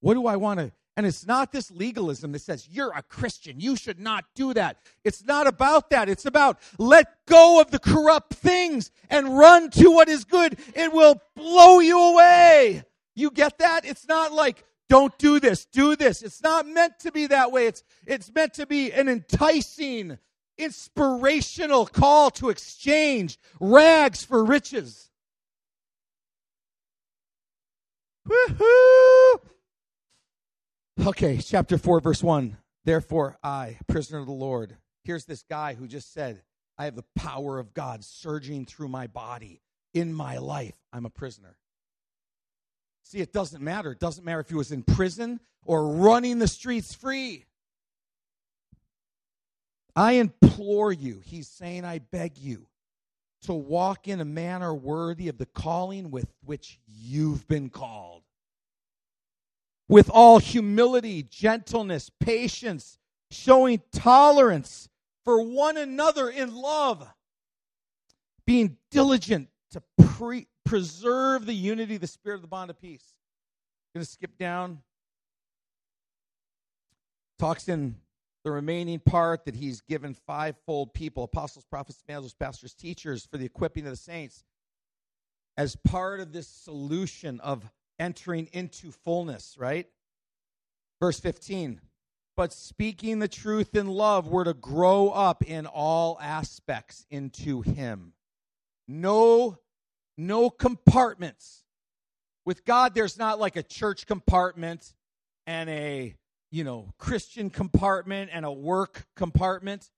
[0.00, 0.72] What do I want to?
[1.00, 3.58] And it's not this legalism that says, You're a Christian.
[3.58, 4.76] You should not do that.
[5.02, 6.10] It's not about that.
[6.10, 10.58] It's about let go of the corrupt things and run to what is good.
[10.74, 12.84] It will blow you away.
[13.14, 13.86] You get that?
[13.86, 16.20] It's not like, don't do this, do this.
[16.20, 17.66] It's not meant to be that way.
[17.66, 20.18] It's, it's meant to be an enticing,
[20.58, 25.08] inspirational call to exchange rags for riches.
[28.28, 29.40] Woohoo!
[31.06, 32.58] Okay, chapter 4, verse 1.
[32.84, 36.42] Therefore, I, prisoner of the Lord, here's this guy who just said,
[36.76, 39.62] I have the power of God surging through my body
[39.94, 40.74] in my life.
[40.92, 41.56] I'm a prisoner.
[43.02, 43.92] See, it doesn't matter.
[43.92, 47.46] It doesn't matter if he was in prison or running the streets free.
[49.96, 52.66] I implore you, he's saying, I beg you
[53.42, 58.22] to walk in a manner worthy of the calling with which you've been called.
[59.90, 62.96] With all humility, gentleness, patience,
[63.32, 64.88] showing tolerance
[65.24, 67.12] for one another in love,
[68.46, 73.16] being diligent to pre- preserve the unity the spirit of the bond of peace.
[73.92, 74.78] Going to skip down.
[77.40, 77.96] Talks in
[78.44, 83.46] the remaining part that he's given fivefold people apostles, prophets, evangelists, pastors, teachers for the
[83.46, 84.44] equipping of the saints
[85.56, 87.68] as part of this solution of
[88.00, 89.86] entering into fullness, right?
[91.00, 91.80] Verse 15.
[92.36, 98.14] But speaking the truth in love, we're to grow up in all aspects into him.
[98.88, 99.58] No
[100.20, 101.64] no compartments.
[102.44, 104.92] With God, there's not like a church compartment
[105.46, 106.14] and a,
[106.50, 109.90] you know, Christian compartment and a work compartment.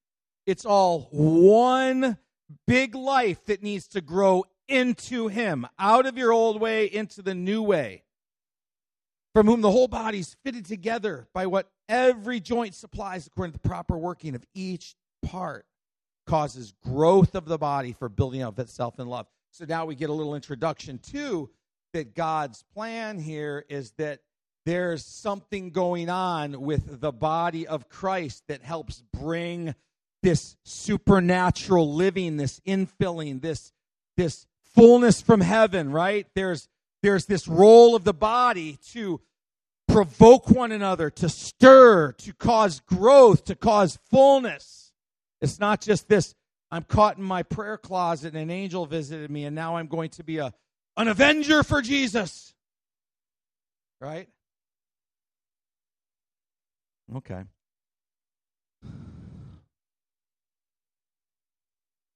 [0.46, 2.18] It's all one
[2.66, 7.34] big life that needs to grow into Him, out of your old way into the
[7.34, 8.02] new way,
[9.34, 13.58] from whom the whole body is fitted together by what every joint supplies according to
[13.62, 15.66] the proper working of each part
[16.26, 19.26] causes growth of the body for building up itself in love.
[19.50, 21.50] So now we get a little introduction to
[21.92, 24.20] that God's plan here is that
[24.64, 29.74] there's something going on with the body of Christ that helps bring
[30.22, 33.72] this supernatural living, this infilling, this
[34.16, 36.26] this fullness from heaven, right?
[36.34, 36.68] There's
[37.02, 39.20] there's this role of the body to
[39.88, 44.92] provoke one another, to stir, to cause growth, to cause fullness.
[45.40, 46.34] It's not just this
[46.70, 50.08] I'm caught in my prayer closet and an angel visited me, and now I'm going
[50.10, 50.54] to be a,
[50.96, 52.54] an avenger for Jesus.
[54.00, 54.28] Right?
[57.14, 57.42] Okay.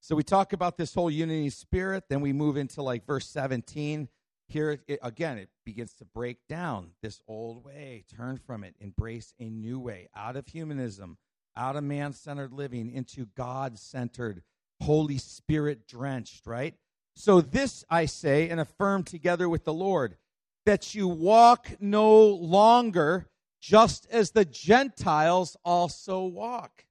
[0.07, 4.09] So we talk about this whole unity spirit, then we move into like verse 17.
[4.47, 9.35] Here, it, again, it begins to break down this old way, turn from it, embrace
[9.41, 11.19] a new way, out of humanism,
[11.57, 14.45] out of man centered living into God centered,
[14.81, 16.75] Holy Spirit drenched, right?
[17.17, 20.19] So, this I say and affirm together with the Lord
[20.67, 23.27] that you walk no longer
[23.61, 26.85] just as the Gentiles also walk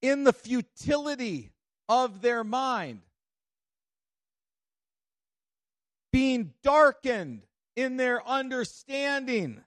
[0.00, 1.52] in the futility
[1.88, 3.00] of their mind,
[6.12, 7.42] being darkened
[7.76, 9.62] in their understanding,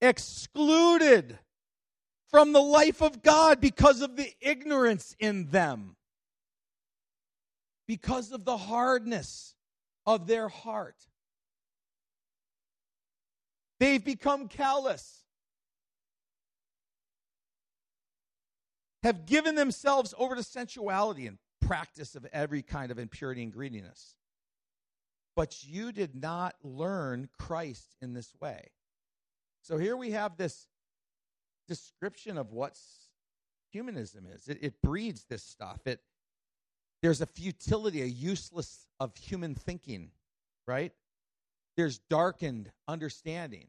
[0.00, 1.38] excluded
[2.30, 5.96] from the life of God because of the ignorance in them,
[7.86, 9.54] because of the hardness
[10.06, 10.96] of their heart.
[13.80, 15.23] They've become callous,
[19.04, 24.16] have given themselves over to sensuality and practice of every kind of impurity and greediness.
[25.36, 28.70] But you did not learn Christ in this way.
[29.62, 30.68] So here we have this
[31.68, 32.78] description of what
[33.72, 34.48] humanism is.
[34.48, 35.86] It, it breeds this stuff.
[35.86, 36.00] It
[37.02, 40.12] there's a futility, a useless of human thinking,
[40.66, 40.92] right?
[41.76, 43.66] There's darkened understanding.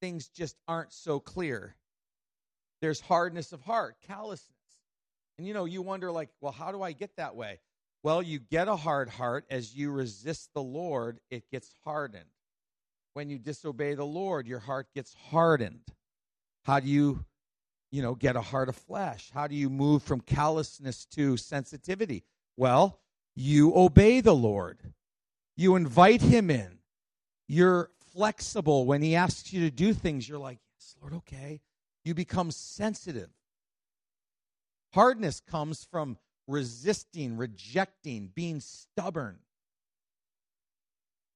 [0.00, 1.76] Things just aren't so clear.
[2.80, 4.54] There's hardness of heart, callousness.
[5.36, 7.60] And you know, you wonder, like, well, how do I get that way?
[8.02, 12.24] Well, you get a hard heart as you resist the Lord, it gets hardened.
[13.14, 15.80] When you disobey the Lord, your heart gets hardened.
[16.64, 17.24] How do you,
[17.90, 19.30] you know, get a heart of flesh?
[19.32, 22.24] How do you move from callousness to sensitivity?
[22.56, 23.00] Well,
[23.34, 24.78] you obey the Lord.
[25.56, 26.78] You invite him in.
[27.48, 30.28] You're flexible when he asks you to do things.
[30.28, 31.60] You're like, "Yes, Lord, okay."
[32.08, 33.28] You become sensitive.
[34.94, 36.16] Hardness comes from
[36.46, 39.40] resisting, rejecting, being stubborn.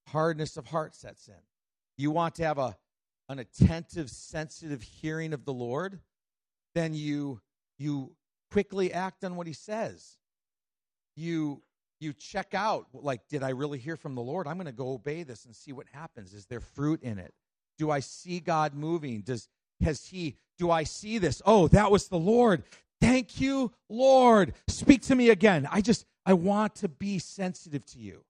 [0.09, 1.35] Hardness of heart sets in.
[1.99, 2.79] You want to have a,
[3.29, 6.01] an attentive, sensitive hearing of the Lord,
[6.75, 7.43] then you,
[7.79, 8.17] you
[8.51, 10.17] quickly act on what he says.
[11.17, 11.61] You,
[12.01, 14.47] you check out, like, did I really hear from the Lord?
[14.47, 16.33] I'm going to go obey this and see what happens.
[16.33, 17.35] Is there fruit in it?
[17.77, 19.21] Do I see God moving?
[19.21, 19.51] Does
[19.83, 21.43] has he do I see this?
[21.45, 22.63] Oh, that was the Lord.
[23.01, 24.55] Thank you, Lord.
[24.69, 25.69] Speak to me again.
[25.69, 28.23] I just, I want to be sensitive to you.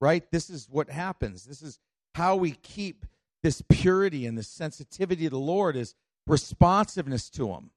[0.00, 0.28] Right?
[0.32, 1.44] This is what happens.
[1.44, 1.78] This is
[2.16, 3.06] how we keep
[3.44, 5.94] this purity and this sensitivity to the Lord is
[6.26, 7.70] responsiveness to Him.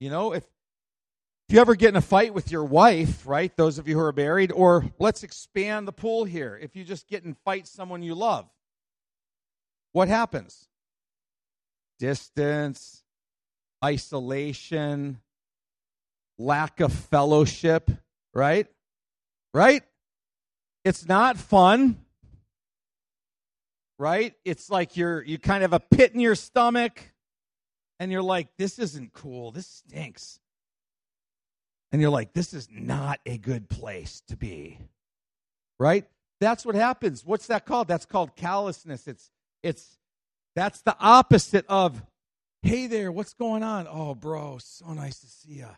[0.00, 0.44] You know, if
[1.48, 3.54] if you ever get in a fight with your wife, right?
[3.56, 6.58] Those of you who are married, or let's expand the pool here.
[6.60, 8.46] If you just get and fight someone you love,
[9.92, 10.67] what happens?
[11.98, 13.02] Distance,
[13.84, 15.20] isolation,
[16.38, 17.90] lack of fellowship,
[18.34, 18.66] right?
[19.52, 19.82] Right?
[20.84, 21.98] It's not fun.
[23.98, 24.34] Right?
[24.44, 27.12] It's like you're you kind of a pit in your stomach
[27.98, 29.50] and you're like this isn't cool.
[29.50, 30.38] This stinks.
[31.90, 34.78] And you're like this is not a good place to be.
[35.80, 36.06] Right?
[36.40, 37.24] That's what happens.
[37.24, 37.88] What's that called?
[37.88, 39.08] That's called callousness.
[39.08, 39.30] It's
[39.64, 39.98] it's
[40.58, 42.02] that's the opposite of
[42.62, 43.86] Hey there, what's going on?
[43.88, 45.68] Oh, bro, so nice to see you.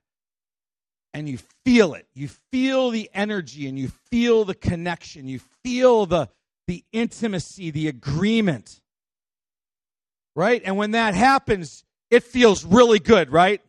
[1.12, 2.06] And you feel it.
[2.14, 5.28] You feel the energy and you feel the connection.
[5.28, 6.28] You feel the,
[6.66, 8.80] the intimacy, the agreement.
[10.34, 10.62] Right?
[10.64, 13.60] And when that happens, it feels really good, right?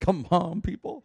[0.00, 1.04] Come on, people.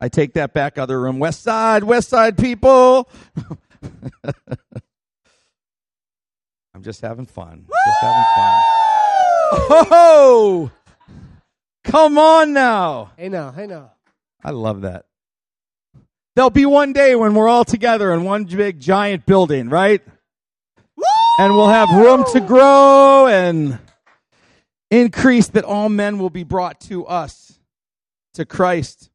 [0.00, 1.18] I take that back, other room.
[1.18, 3.10] West side, west side people.
[6.74, 7.66] I'm just having fun.
[7.68, 7.74] Woo!
[7.86, 9.86] Just having fun.
[9.92, 10.70] Oh,
[11.84, 13.12] come on now.
[13.16, 13.92] Hey now, hey now.
[14.42, 15.06] I love that.
[16.36, 20.00] There'll be one day when we're all together in one big giant building, right?
[20.96, 21.04] Woo!
[21.38, 23.78] And we'll have room to grow and
[24.90, 27.58] increase that all men will be brought to us,
[28.34, 29.09] to Christ.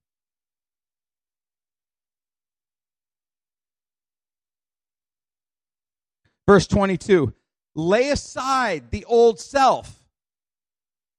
[6.47, 7.34] Verse 22
[7.75, 10.03] lay aside the old self,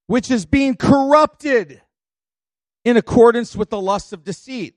[0.06, 1.82] which is being corrupted
[2.84, 4.76] in accordance with the lusts of deceit,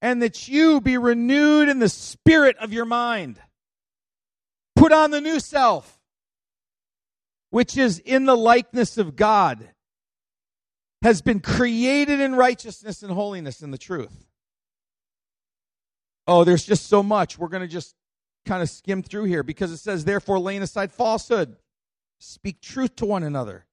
[0.00, 3.38] and that you be renewed in the spirit of your mind.
[4.76, 6.00] Put on the new self,
[7.50, 9.68] which is in the likeness of God,
[11.02, 14.26] has been created in righteousness and holiness in the truth.
[16.26, 17.38] Oh, there's just so much.
[17.38, 17.94] We're going to just
[18.46, 21.56] kind of skim through here because it says, therefore, laying aside falsehood,
[22.18, 23.66] speak truth to one another.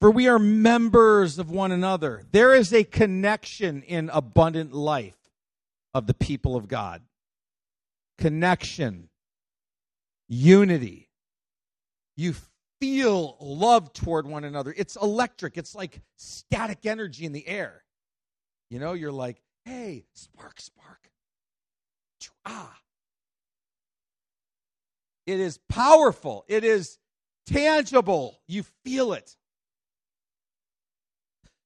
[0.00, 2.22] For we are members of one another.
[2.30, 5.16] There is a connection in abundant life
[5.94, 7.02] of the people of God.
[8.18, 9.08] Connection,
[10.28, 11.08] unity.
[12.16, 12.34] You
[12.80, 14.74] feel love toward one another.
[14.76, 17.82] It's electric, it's like static energy in the air.
[18.70, 21.10] You know, you're like, hey, spark, spark.
[22.46, 22.76] Ah,
[25.26, 26.44] it is powerful.
[26.48, 26.98] It is
[27.46, 28.40] tangible.
[28.46, 29.36] You feel it.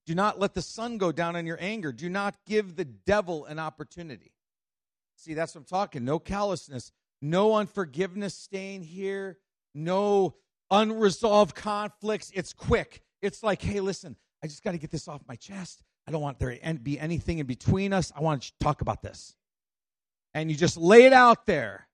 [0.07, 1.93] Do not let the sun go down on your anger.
[1.93, 4.33] Do not give the devil an opportunity.
[5.17, 6.05] See, that's what I'm talking.
[6.05, 9.39] No callousness, no unforgiveness staying here,
[9.75, 10.37] no
[10.71, 12.31] unresolved conflicts.
[12.35, 13.03] It's quick.
[13.21, 15.83] It's like, hey, listen, I just got to get this off my chest.
[16.07, 18.13] I don't want there to be anything in between us.
[18.17, 19.35] I want to talk about this.
[20.33, 21.88] And you just lay it out there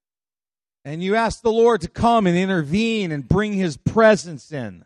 [0.85, 4.85] and you ask the Lord to come and intervene and bring his presence in.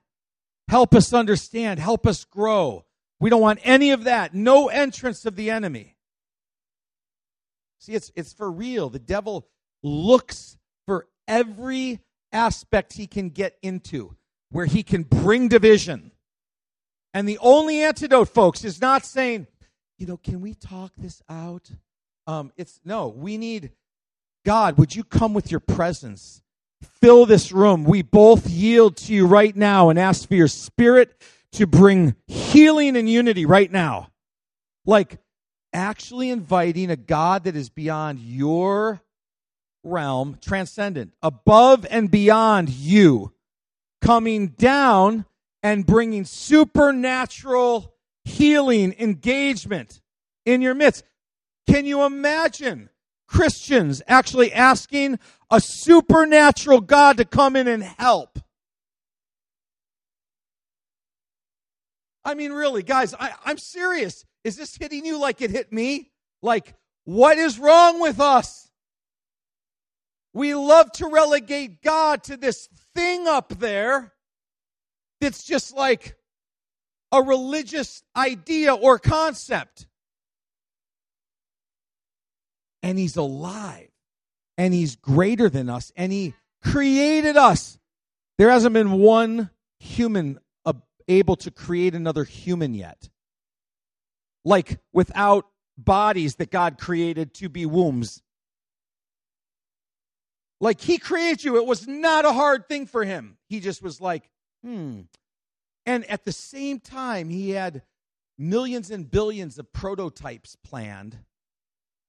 [0.69, 1.81] Help us understand.
[1.81, 2.85] Help us grow.
[3.21, 4.35] We don't want any of that.
[4.35, 5.97] No entrance of the enemy.
[7.81, 8.91] See, it's, it's for real.
[8.91, 9.49] The devil
[9.83, 12.01] looks for every
[12.33, 14.17] aspect he can get into
[14.51, 16.13] where he can bring division.
[17.15, 19.47] And the only antidote, folks, is not saying,
[19.99, 21.71] you know, can we talk this out?
[22.27, 23.73] Um, it's no, we need
[24.45, 26.43] God, would you come with your presence?
[27.01, 27.85] Fill this room.
[27.85, 31.21] We both yield to you right now and ask for your spirit
[31.53, 34.09] to bring healing and unity right now.
[34.87, 35.19] Like
[35.73, 39.01] actually inviting a God that is beyond your
[39.85, 43.33] realm, transcendent, above and beyond you,
[44.01, 45.25] coming down
[45.63, 47.93] and bringing supernatural
[48.25, 50.01] healing engagement
[50.45, 51.05] in your midst.
[51.69, 52.89] Can you imagine
[53.29, 55.19] Christians actually asking
[55.51, 58.39] a supernatural God to come in and help?
[62.25, 64.25] I mean, really, guys, I, am serious.
[64.45, 66.11] Is this hitting you like it hit me?
[66.43, 66.75] Like,
[67.05, 68.71] what is wrong with us?
[70.35, 74.13] We love to relegate God to this thing up there
[75.21, 76.17] that's just like
[77.13, 79.88] a religious idea or concept.
[82.83, 83.89] And He's alive,
[84.57, 87.79] and He's greater than us, and He created us.
[88.39, 90.39] There hasn't been one human
[91.09, 93.09] able to create another human yet.
[94.45, 98.23] Like without bodies that God created to be wombs.
[100.61, 101.57] Like he created you.
[101.57, 103.39] It was not a hard thing for him.
[103.49, 104.29] He just was like,
[104.63, 105.03] hmm.
[105.87, 107.83] And at the same time, he had
[108.37, 111.19] millions and billions of prototypes planned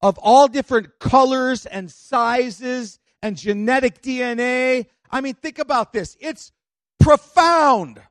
[0.01, 4.85] of all different colors and sizes and genetic DNA.
[5.11, 6.15] I mean, think about this.
[6.19, 6.51] It's
[6.99, 8.01] profound.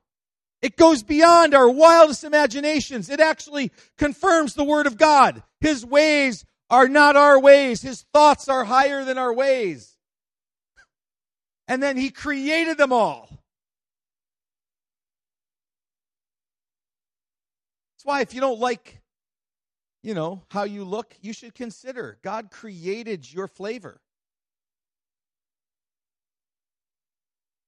[0.61, 3.09] It goes beyond our wildest imaginations.
[3.09, 5.41] It actually confirms the Word of God.
[5.61, 7.81] His ways are not our ways.
[7.81, 9.97] His thoughts are higher than our ways.
[11.67, 13.29] And then He created them all.
[17.93, 18.98] That's why if you don't like,
[20.01, 24.01] you know, how you look, you should consider God created your flavor.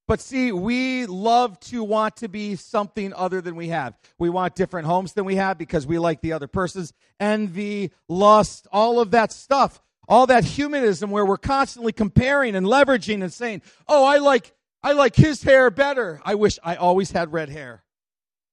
[0.08, 3.96] But see, we love to want to be something other than we have.
[4.18, 8.66] We want different homes than we have because we like the other person's envy, lust,
[8.72, 9.80] all of that stuff.
[10.08, 14.52] All that humanism where we're constantly comparing and leveraging and saying, "Oh, I like
[14.82, 16.20] I like his hair better.
[16.24, 17.84] I wish I always had red hair."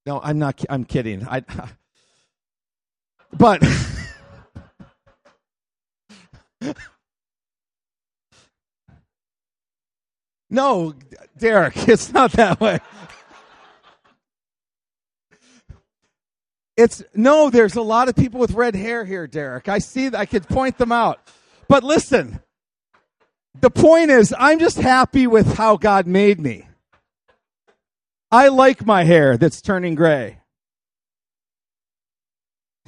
[0.05, 1.27] No, I'm not I'm kidding.
[1.27, 1.43] I
[3.37, 3.63] But
[10.49, 10.93] No,
[11.37, 12.79] Derek, it's not that way.
[16.75, 19.67] It's no, there's a lot of people with red hair here, Derek.
[19.67, 21.19] I see I could point them out.
[21.67, 22.39] But listen,
[23.59, 26.67] the point is, I'm just happy with how God made me.
[28.31, 30.38] I like my hair that's turning gray.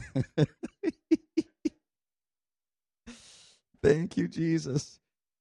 [3.83, 4.99] Thank you, Jesus.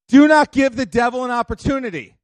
[0.09, 2.17] Do not give the devil an opportunity.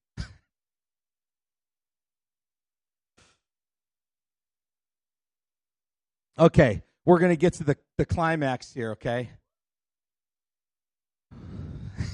[6.39, 9.31] okay, we're going to get to the, the climax here, okay?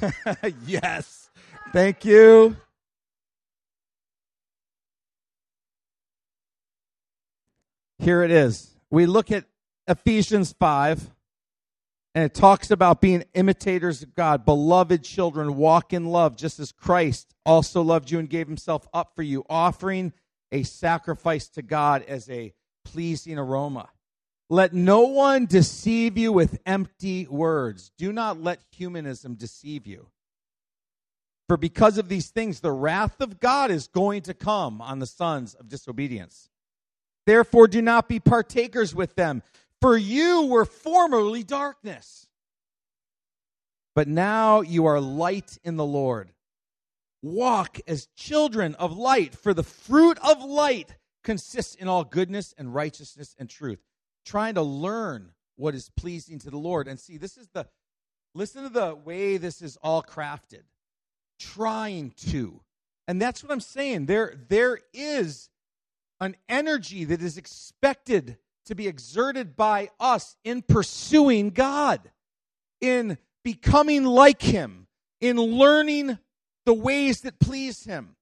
[0.66, 1.31] yes.
[1.73, 2.57] Thank you.
[7.99, 8.75] Here it is.
[8.91, 9.45] We look at
[9.87, 11.11] Ephesians 5.
[12.14, 16.70] And it talks about being imitators of God, beloved children, walk in love, just as
[16.70, 20.12] Christ also loved you and gave himself up for you, offering
[20.51, 22.53] a sacrifice to God as a
[22.85, 23.89] pleasing aroma.
[24.51, 27.91] Let no one deceive you with empty words.
[27.97, 30.09] Do not let humanism deceive you.
[31.49, 35.07] For because of these things, the wrath of God is going to come on the
[35.07, 36.51] sons of disobedience.
[37.24, 39.43] Therefore, do not be partakers with them.
[39.83, 42.28] For you were formerly darkness,
[43.97, 46.33] but now you are light in the Lord.
[47.20, 52.72] Walk as children of light, for the fruit of light consists in all goodness and
[52.72, 53.80] righteousness and truth.
[54.24, 56.87] Trying to learn what is pleasing to the Lord.
[56.87, 57.66] And see, this is the,
[58.37, 60.62] listen to the way this is all crafted.
[61.41, 62.61] Trying to.
[63.09, 64.07] And that's what I'm saying.
[64.07, 65.49] There, there is
[66.20, 72.00] an energy that is expected to be exerted by us in pursuing God,
[72.80, 74.86] in becoming like Him,
[75.20, 76.18] in learning
[76.64, 78.16] the ways that please Him.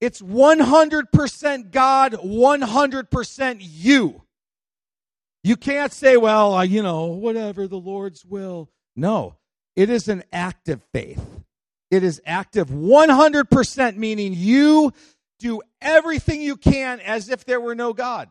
[0.00, 4.22] It's 100% God, 100% you.
[5.42, 8.70] You can't say, well, uh, you know, whatever the Lord's will.
[8.96, 9.36] No,
[9.76, 11.22] it is an active faith.
[11.90, 14.92] It is active 100%, meaning you
[15.38, 18.28] do everything you can as if there were no God.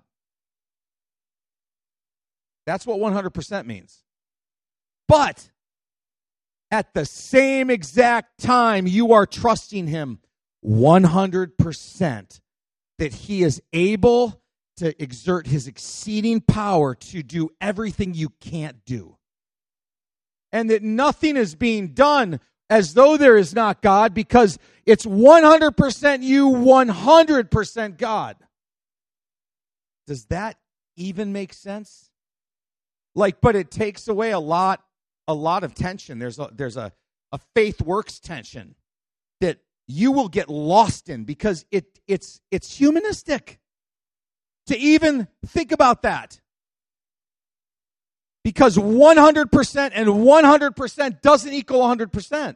[2.65, 4.03] That's what 100% means.
[5.07, 5.49] But
[6.71, 10.19] at the same exact time, you are trusting Him
[10.65, 12.39] 100%
[12.99, 14.41] that He is able
[14.77, 19.17] to exert his exceeding power to do everything you can't do.
[20.51, 22.39] And that nothing is being done
[22.69, 28.37] as though there is not God because it's 100% you, 100% God.
[30.07, 30.57] Does that
[30.95, 32.09] even make sense?
[33.15, 34.83] Like, but it takes away a lot,
[35.27, 36.19] a lot of tension.
[36.19, 36.91] There's a, there's a,
[37.31, 38.75] a faith works tension
[39.41, 43.59] that you will get lost in because it, it's, it's humanistic
[44.67, 46.39] to even think about that.
[48.43, 52.55] Because 100% and 100% doesn't equal 100%.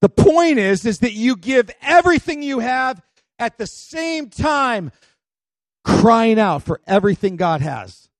[0.00, 3.02] The point is is that you give everything you have
[3.38, 4.92] at the same time
[5.88, 8.10] crying out for everything God has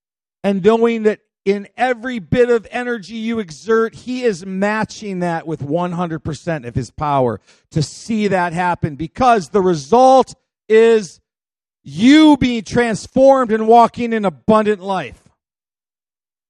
[0.43, 5.61] and knowing that in every bit of energy you exert, He is matching that with
[5.61, 7.41] 100% of His power
[7.71, 10.35] to see that happen because the result
[10.69, 11.21] is
[11.83, 15.23] you being transformed and walking in abundant life.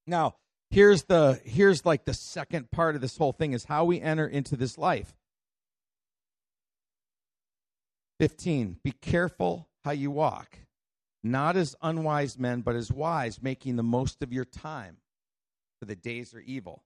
[0.07, 0.37] Now,
[0.71, 4.27] here's the here's like the second part of this whole thing is how we enter
[4.27, 5.15] into this life.
[8.19, 8.79] 15.
[8.83, 10.59] Be careful how you walk
[11.23, 14.99] not as unwise men, but as wise, making the most of your time,
[15.79, 16.83] for the days are evil.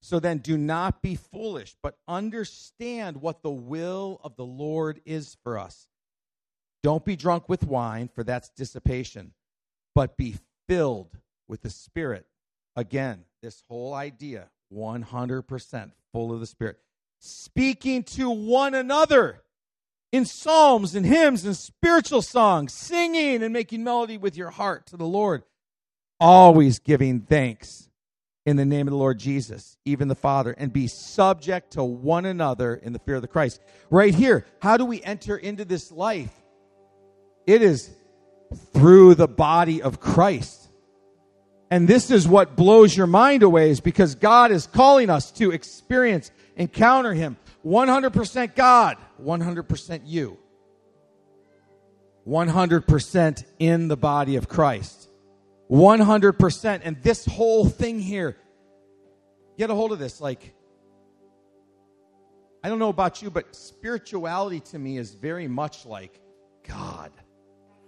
[0.00, 5.36] So then, do not be foolish, but understand what the will of the Lord is
[5.44, 5.86] for us.
[6.82, 9.32] Don't be drunk with wine, for that's dissipation,
[9.94, 10.34] but be
[10.68, 12.26] filled with the Spirit.
[12.74, 16.78] Again, this whole idea 100% full of the Spirit.
[17.20, 19.42] Speaking to one another
[20.12, 24.96] in psalms and hymns and spiritual songs, singing and making melody with your heart to
[24.96, 25.42] the Lord,
[26.20, 27.88] always giving thanks
[28.44, 32.26] in the name of the Lord Jesus, even the Father, and be subject to one
[32.26, 33.60] another in the fear of the Christ.
[33.90, 36.32] Right here, how do we enter into this life?
[37.46, 37.90] It is
[38.72, 40.68] through the body of Christ.
[41.70, 45.52] And this is what blows your mind away is because God is calling us to
[45.52, 47.38] experience, encounter Him.
[47.64, 50.38] 100% God, 100% you.
[52.26, 55.08] 100% in the body of Christ.
[55.70, 56.80] 100%.
[56.84, 58.36] And this whole thing here,
[59.58, 60.20] get a hold of this.
[60.20, 60.54] Like,
[62.62, 66.20] I don't know about you, but spirituality to me is very much like
[66.66, 67.10] God,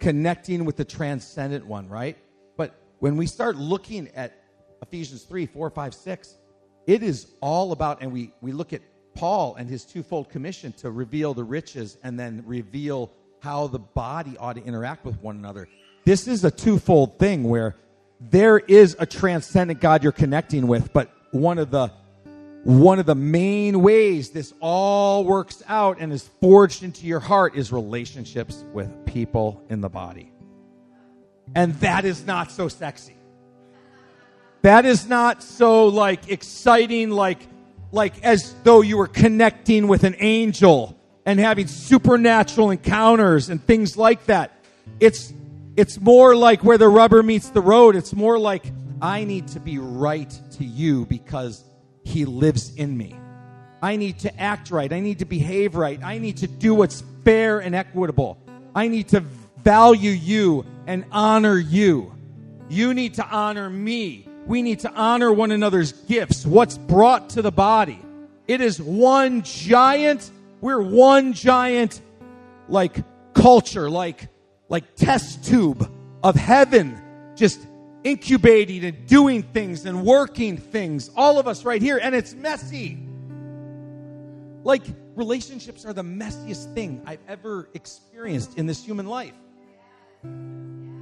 [0.00, 2.18] connecting with the transcendent one, right?
[2.56, 4.42] But when we start looking at
[4.82, 6.34] Ephesians 3, 4, 5, 6,
[6.86, 8.82] it is all about, and we, we look at
[9.14, 14.36] Paul and his twofold commission to reveal the riches and then reveal how the body
[14.38, 15.68] ought to interact with one another.
[16.04, 17.76] This is a twofold thing where
[18.20, 21.92] there is a transcendent God you're connecting with, but one of the
[22.64, 27.56] one of the main ways this all works out and is forged into your heart
[27.56, 30.32] is relationships with people in the body.
[31.54, 33.16] And that is not so sexy.
[34.62, 37.46] That is not so like exciting like
[37.94, 43.96] like as though you were connecting with an angel and having supernatural encounters and things
[43.96, 44.52] like that.
[45.00, 45.32] It's
[45.76, 47.96] it's more like where the rubber meets the road.
[47.96, 48.64] It's more like
[49.00, 51.64] I need to be right to you because
[52.04, 53.16] he lives in me.
[53.82, 54.92] I need to act right.
[54.92, 56.02] I need to behave right.
[56.02, 58.38] I need to do what's fair and equitable.
[58.74, 59.20] I need to
[59.62, 62.14] value you and honor you.
[62.68, 67.42] You need to honor me we need to honor one another's gifts, what's brought to
[67.42, 67.98] the body.
[68.46, 70.30] It is one giant,
[70.60, 72.00] we're one giant
[72.68, 72.96] like
[73.34, 74.28] culture, like
[74.68, 75.90] like test tube
[76.22, 77.00] of heaven
[77.36, 77.60] just
[78.02, 81.10] incubating and doing things and working things.
[81.16, 82.98] All of us right here and it's messy.
[84.62, 84.82] Like
[85.14, 89.34] relationships are the messiest thing I've ever experienced in this human life.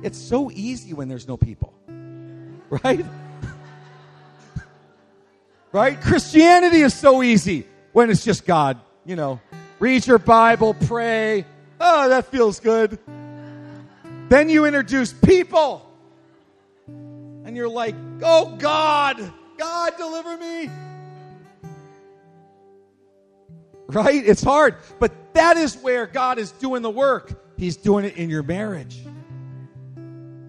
[0.02, 1.74] It's so easy when there's no people.
[2.84, 3.04] Right?
[5.72, 6.00] Right?
[6.00, 8.80] Christianity is so easy when it's just God.
[9.04, 9.40] You know,
[9.78, 11.46] read your Bible, pray.
[11.80, 12.98] Oh, that feels good.
[14.28, 15.88] Then you introduce people.
[16.86, 20.70] And you're like, oh God, God, deliver me.
[23.92, 24.26] right?
[24.26, 24.76] It's hard.
[24.98, 27.40] But that is where God is doing the work.
[27.56, 28.98] He's doing it in your marriage,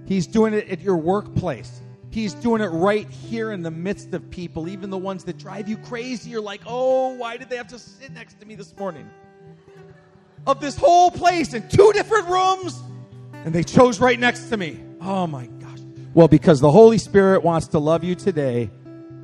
[0.05, 1.81] He's doing it at your workplace.
[2.13, 5.67] He's doing it right here in the midst of people, even the ones that drive
[5.67, 6.29] you crazy.
[6.29, 9.09] You're like, oh, why did they have to sit next to me this morning?
[10.45, 12.79] Of this whole place in two different rooms,
[13.33, 14.79] and they chose right next to me.
[15.01, 15.79] Oh my gosh.
[16.13, 18.69] Well, because the Holy Spirit wants to love you today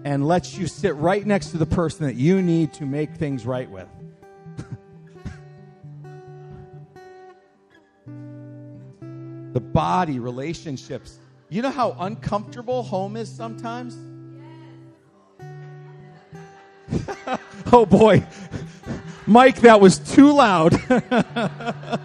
[0.04, 3.46] and lets you sit right next to the person that you need to make things
[3.46, 3.88] right with.
[9.54, 11.20] the body, relationships,
[11.50, 13.98] you know how uncomfortable home is sometimes?
[17.72, 18.24] oh boy.
[19.26, 20.74] Mike, that was too loud.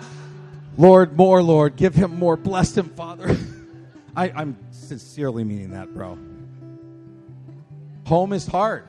[0.77, 1.77] Lord, more, Lord.
[1.77, 2.37] Give him more.
[2.37, 3.37] Bless him, Father.
[4.17, 6.19] I, I'm sincerely meaning that, bro.
[8.07, 8.85] Home is hard.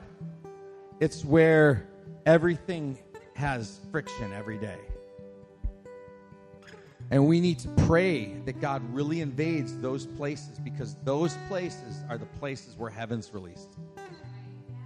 [1.00, 1.86] It's where
[2.26, 2.98] everything
[3.34, 4.78] has friction every day.
[7.10, 12.18] And we need to pray that God really invades those places because those places are
[12.18, 13.68] the places where heaven's released.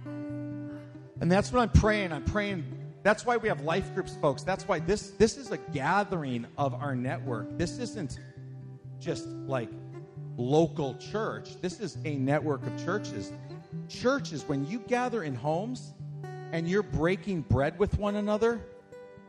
[0.05, 2.11] And that's what I'm praying.
[2.11, 2.63] I'm praying.
[3.03, 4.43] That's why we have life groups, folks.
[4.43, 7.57] That's why this this is a gathering of our network.
[7.57, 8.19] This isn't
[8.99, 9.69] just like
[10.37, 11.59] local church.
[11.61, 13.31] This is a network of churches.
[13.89, 15.93] Churches, when you gather in homes
[16.51, 18.61] and you're breaking bread with one another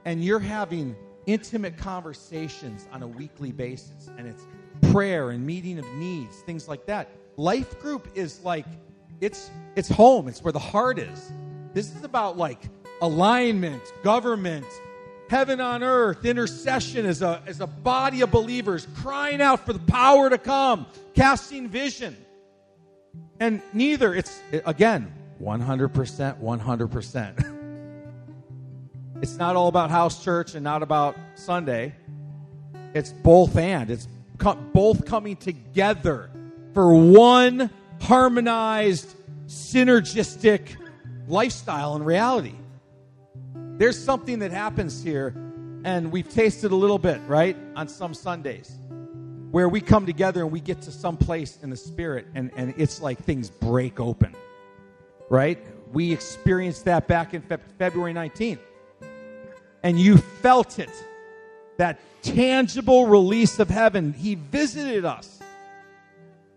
[0.05, 0.97] and you're having
[1.27, 4.47] intimate conversations on a weekly basis, and it's
[4.93, 7.09] prayer and meeting of needs, things like that.
[7.37, 8.66] Life group is like
[9.20, 10.29] it's it's home.
[10.29, 11.33] It's where the heart is.
[11.73, 12.68] This is about like
[13.01, 14.66] alignment, government,
[15.31, 19.79] heaven on earth, intercession as a as a body of believers crying out for the
[19.81, 22.16] power to come, casting vision.
[23.41, 27.49] And neither it's again 100% 100%.
[29.23, 31.95] It's not all about house church and not about Sunday.
[32.93, 33.89] It's both and.
[33.89, 34.09] It's
[34.75, 36.29] both coming together
[36.75, 37.70] for one
[38.01, 39.14] harmonized,
[39.47, 40.75] synergistic
[41.29, 42.57] lifestyle and reality.
[43.55, 45.37] There's something that happens here,
[45.85, 48.77] and we've tasted a little bit, right, on some Sundays,
[49.53, 52.75] where we come together and we get to some place in the spirit, and, and
[52.77, 54.35] it's like things break open,
[55.31, 55.64] right?
[55.93, 58.59] We experienced that back in fe- February 19th
[59.83, 60.91] and you felt it
[61.78, 64.12] that tangible release of heaven.
[64.12, 65.41] He visited us.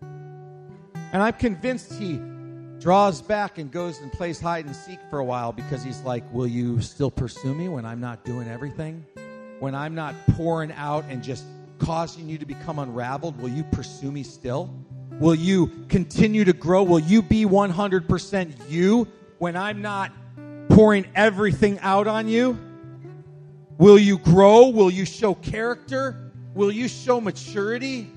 [0.00, 2.20] And I'm convinced he
[2.78, 6.22] draws back and goes and plays hide and seek for a while because he's like,
[6.32, 9.04] Will you still pursue me when I'm not doing everything?
[9.58, 11.44] When I'm not pouring out and just
[11.78, 14.72] causing you to become unraveled, will you pursue me still?
[15.18, 16.82] Will you continue to grow?
[16.82, 19.08] Will you be 100% you
[19.38, 20.12] when I'm not
[20.68, 22.58] pouring everything out on you?
[23.78, 24.68] Will you grow?
[24.68, 26.32] Will you show character?
[26.54, 28.10] Will you show maturity?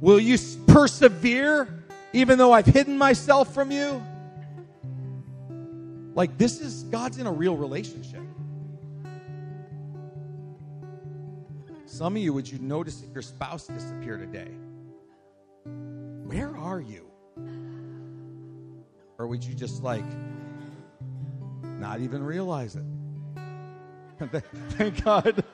[0.00, 4.02] Will you persevere even though I've hidden myself from you?
[6.14, 8.22] Like, this is God's in a real relationship.
[11.86, 14.50] Some of you, would you notice if your spouse disappeared today?
[16.26, 17.06] Where are you?
[19.18, 20.04] Or would you just like
[21.62, 22.84] not even realize it?
[24.70, 25.44] Thank God.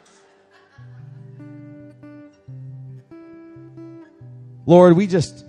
[4.66, 5.44] Lord, we just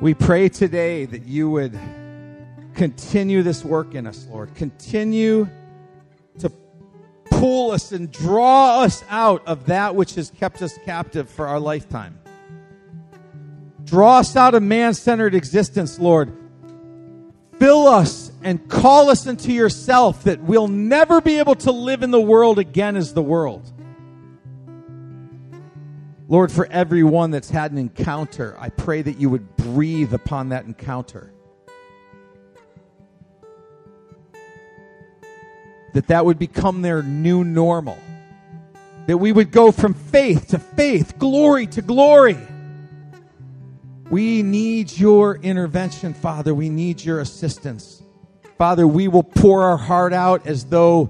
[0.00, 1.78] we pray today that you would
[2.74, 4.54] continue this work in us, Lord.
[4.54, 5.48] Continue
[6.38, 6.50] to
[7.26, 11.60] pull us and draw us out of that which has kept us captive for our
[11.60, 12.18] lifetime.
[13.84, 16.36] Draw us out of man centered existence, Lord.
[17.58, 22.10] Fill us and call us into yourself that we'll never be able to live in
[22.10, 23.72] the world again as the world.
[26.28, 30.66] Lord, for everyone that's had an encounter, I pray that you would breathe upon that
[30.66, 31.32] encounter.
[35.94, 37.98] That that would become their new normal.
[39.06, 42.36] That we would go from faith to faith, glory to glory.
[44.10, 46.54] We need your intervention, Father.
[46.54, 48.02] We need your assistance.
[48.58, 51.08] Father, we will pour our heart out as though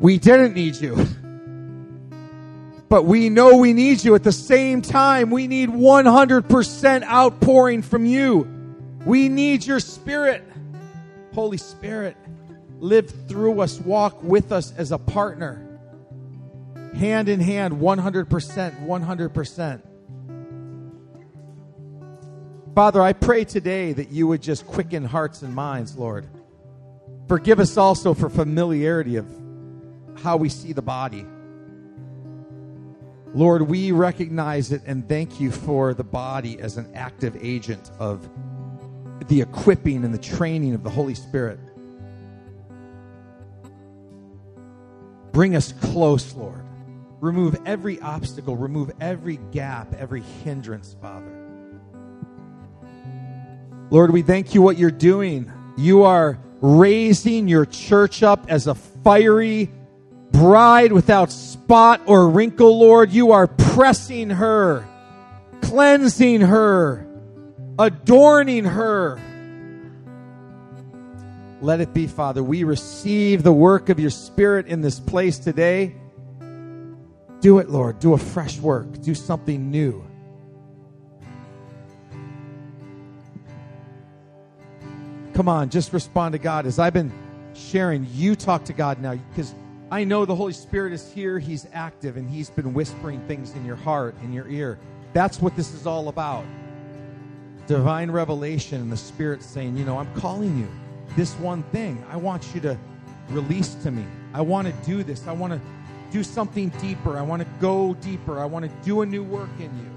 [0.00, 1.06] we didn't need you.
[2.88, 5.30] But we know we need you at the same time.
[5.30, 8.48] We need 100% outpouring from you.
[9.04, 10.44] We need your spirit.
[11.34, 12.16] Holy Spirit,
[12.78, 15.78] live through us, walk with us as a partner.
[16.94, 19.82] Hand in hand, 100%, 100%.
[22.74, 26.28] Father, I pray today that you would just quicken hearts and minds, Lord.
[27.28, 29.26] Forgive us also for familiarity of
[30.22, 31.26] how we see the body.
[33.34, 38.28] Lord, we recognize it and thank you for the body as an active agent of
[39.28, 41.58] the equipping and the training of the Holy Spirit.
[45.32, 46.64] Bring us close, Lord.
[47.20, 51.32] Remove every obstacle, remove every gap, every hindrance, Father.
[53.90, 55.52] Lord, we thank you what you're doing.
[55.76, 59.70] You are raising your church up as a fiery
[60.32, 63.10] bride without spot or wrinkle, Lord.
[63.12, 64.86] You are pressing her,
[65.62, 67.06] cleansing her,
[67.78, 69.20] adorning her.
[71.60, 72.42] Let it be, Father.
[72.42, 75.94] We receive the work of your Spirit in this place today.
[77.40, 77.98] Do it, Lord.
[77.98, 79.00] Do a fresh work.
[79.02, 80.04] Do something new.
[85.36, 86.64] Come on, just respond to God.
[86.64, 87.12] As I've been
[87.52, 89.54] sharing, you talk to God now because
[89.90, 91.38] I know the Holy Spirit is here.
[91.38, 94.78] He's active and He's been whispering things in your heart, in your ear.
[95.12, 96.46] That's what this is all about.
[97.66, 100.68] Divine revelation and the Spirit saying, you know, I'm calling you.
[101.16, 102.78] This one thing, I want you to
[103.28, 104.06] release to me.
[104.32, 105.26] I want to do this.
[105.26, 105.60] I want to
[106.12, 107.18] do something deeper.
[107.18, 108.40] I want to go deeper.
[108.40, 109.90] I want to do a new work in you.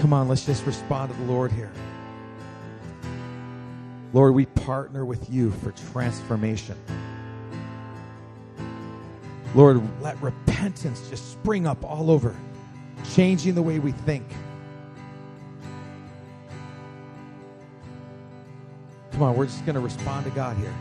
[0.00, 1.70] Come on, let's just respond to the Lord here.
[4.12, 6.76] Lord, we partner with you for transformation.
[9.54, 12.34] Lord, let repentance just spring up all over,
[13.14, 14.24] changing the way we think.
[19.12, 20.74] Come on, we're just going to respond to God here.